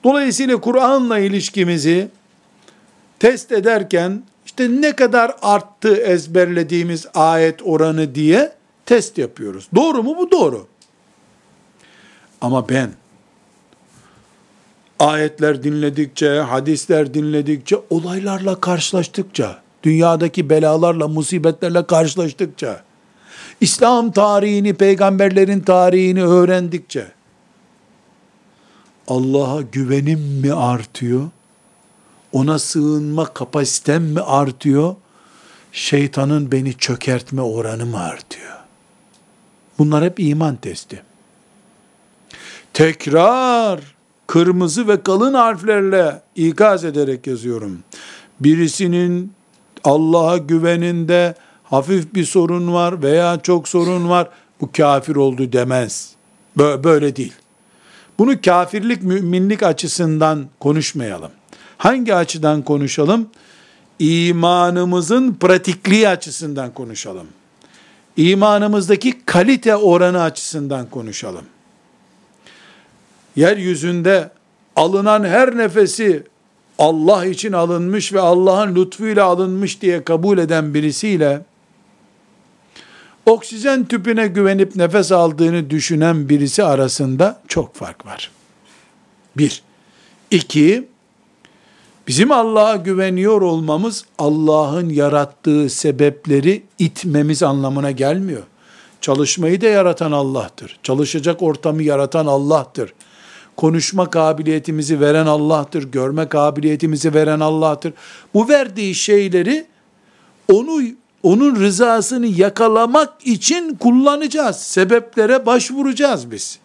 [0.04, 2.08] Dolayısıyla Kur'an'la ilişkimizi
[3.20, 8.59] test ederken işte ne kadar arttı ezberlediğimiz ayet oranı diye
[8.90, 9.68] test yapıyoruz.
[9.76, 10.16] Doğru mu?
[10.18, 10.68] Bu doğru.
[12.42, 12.92] Ama ben
[15.00, 22.84] ayetler dinledikçe, hadisler dinledikçe, olaylarla karşılaştıkça, dünyadaki belalarla, musibetlerle karşılaştıkça,
[23.62, 27.08] İslam tarihini, peygamberlerin tarihini öğrendikçe,
[29.08, 31.30] Allah'a güvenim mi artıyor?
[32.32, 34.96] Ona sığınma kapasitem mi artıyor?
[35.72, 38.59] Şeytanın beni çökertme oranı mı artıyor?
[39.80, 41.02] Bunlar hep iman testi.
[42.74, 43.80] Tekrar
[44.28, 47.80] kırmızı ve kalın harflerle ikaz ederek yazıyorum.
[48.40, 49.34] Birisinin
[49.84, 54.30] Allah'a güveninde hafif bir sorun var veya çok sorun var,
[54.62, 56.16] bu kafir oldu demez.
[56.58, 57.34] Böyle değil.
[58.20, 61.32] Bunu kafirlik, müminlik açısından konuşmayalım.
[61.78, 63.30] Hangi açıdan konuşalım?
[64.00, 67.28] İmanımızın pratikliği açısından konuşalım.
[68.20, 71.46] İmanımızdaki kalite oranı açısından konuşalım.
[73.36, 74.32] Yeryüzünde
[74.76, 76.24] alınan her nefesi
[76.80, 81.42] Allah için alınmış ve Allah'ın lütfuyla alınmış diye kabul eden birisiyle
[83.26, 88.32] oksijen tüpüne güvenip nefes aldığını düşünen birisi arasında çok fark var.
[89.38, 89.62] Bir.
[90.32, 90.88] İki,
[92.10, 98.44] bizim Allah'a güveniyor olmamız Allah'ın yarattığı sebepleri itmemiz anlamına gelmiyor.
[99.02, 100.80] Çalışmayı da yaratan Allah'tır.
[100.84, 102.94] Çalışacak ortamı yaratan Allah'tır.
[103.58, 105.84] Konuşma kabiliyetimizi veren Allah'tır.
[105.84, 107.94] Görme kabiliyetimizi veren Allah'tır.
[108.34, 109.66] Bu verdiği şeyleri
[110.54, 110.82] onu
[111.24, 114.56] onun rızasını yakalamak için kullanacağız.
[114.56, 116.60] Sebeplere başvuracağız biz.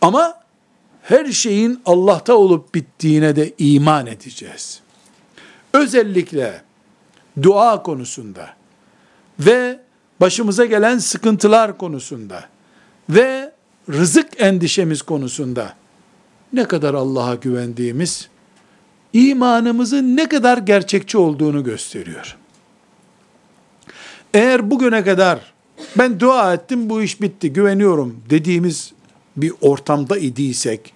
[0.00, 0.34] Ama
[1.08, 4.80] her şeyin Allah'ta olup bittiğine de iman edeceğiz.
[5.72, 6.62] Özellikle
[7.42, 8.50] dua konusunda
[9.40, 9.80] ve
[10.20, 12.44] başımıza gelen sıkıntılar konusunda
[13.10, 13.52] ve
[13.88, 15.74] rızık endişemiz konusunda
[16.52, 18.28] ne kadar Allah'a güvendiğimiz
[19.12, 22.36] imanımızın ne kadar gerçekçi olduğunu gösteriyor.
[24.34, 25.54] Eğer bugüne kadar
[25.98, 28.92] ben dua ettim bu iş bitti güveniyorum dediğimiz
[29.36, 30.95] bir ortamda idiysek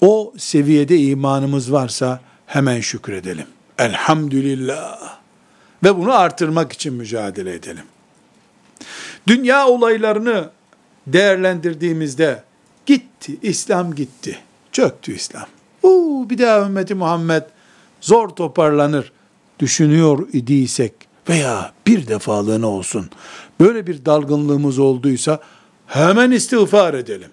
[0.00, 3.46] o seviyede imanımız varsa hemen şükredelim.
[3.78, 5.18] Elhamdülillah.
[5.84, 7.84] Ve bunu artırmak için mücadele edelim.
[9.26, 10.50] Dünya olaylarını
[11.06, 12.42] değerlendirdiğimizde
[12.86, 14.38] gitti, İslam gitti.
[14.72, 15.46] Çöktü İslam.
[15.82, 17.42] Uu, bir daha ümmeti Muhammed
[18.00, 19.12] zor toparlanır
[19.58, 20.92] düşünüyor idiysek
[21.28, 23.10] veya bir defalığına olsun
[23.60, 25.40] böyle bir dalgınlığımız olduysa
[25.86, 27.30] hemen istiğfar edelim.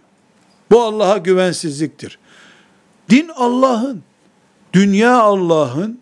[0.71, 2.19] Bu Allah'a güvensizliktir.
[3.09, 4.03] Din Allah'ın,
[4.73, 5.99] dünya Allah'ın,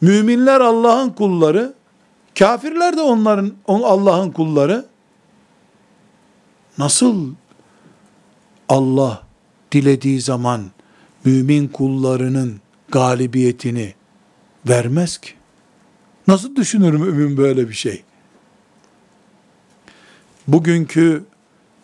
[0.00, 1.74] müminler Allah'ın kulları,
[2.38, 4.86] kafirler de onların Allah'ın kulları.
[6.78, 7.34] Nasıl
[8.68, 9.22] Allah
[9.72, 10.64] dilediği zaman
[11.24, 13.94] mümin kullarının galibiyetini
[14.68, 15.30] vermez ki?
[16.28, 18.02] Nasıl düşünür mümin böyle bir şey?
[20.48, 21.24] Bugünkü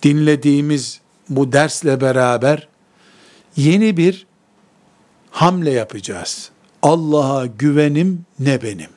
[0.02, 2.68] dinlediğimiz bu dersle beraber
[3.56, 4.26] yeni bir
[5.30, 6.50] hamle yapacağız.
[6.82, 8.90] Allah'a güvenim ne benim?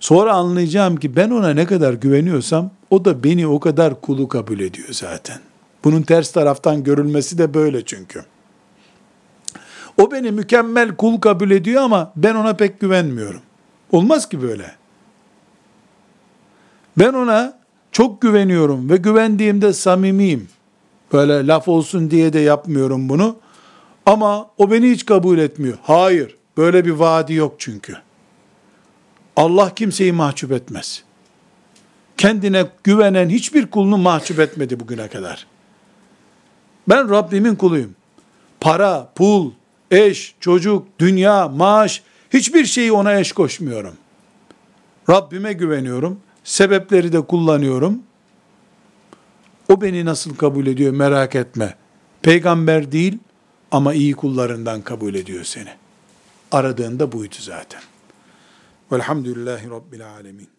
[0.00, 4.60] Sonra anlayacağım ki ben ona ne kadar güveniyorsam o da beni o kadar kulu kabul
[4.60, 5.38] ediyor zaten.
[5.84, 8.24] Bunun ters taraftan görülmesi de böyle çünkü.
[9.98, 13.40] O beni mükemmel kul kabul ediyor ama ben ona pek güvenmiyorum.
[13.92, 14.72] Olmaz ki böyle.
[16.98, 17.58] Ben ona
[17.92, 20.48] çok güveniyorum ve güvendiğimde samimiyim.
[21.14, 23.36] Böyle laf olsun diye de yapmıyorum bunu.
[24.06, 25.78] Ama o beni hiç kabul etmiyor.
[25.82, 27.96] Hayır, böyle bir vaadi yok çünkü.
[29.36, 31.04] Allah kimseyi mahcup etmez.
[32.16, 35.46] Kendine güvenen hiçbir kulunu mahcup etmedi bugüne kadar.
[36.88, 37.94] Ben Rabbimin kuluyum.
[38.60, 39.50] Para, pul,
[39.90, 42.02] eş, çocuk, dünya, maaş,
[42.32, 43.94] hiçbir şeyi ona eş koşmuyorum.
[45.10, 46.20] Rabbime güveniyorum.
[46.44, 48.02] Sebepleri de kullanıyorum.
[49.68, 51.74] O beni nasıl kabul ediyor merak etme.
[52.22, 53.18] Peygamber değil
[53.70, 55.70] ama iyi kullarından kabul ediyor seni.
[56.52, 57.80] Aradığında buydu zaten.
[58.92, 60.53] Velhamdülillahi Rabbil Alemin.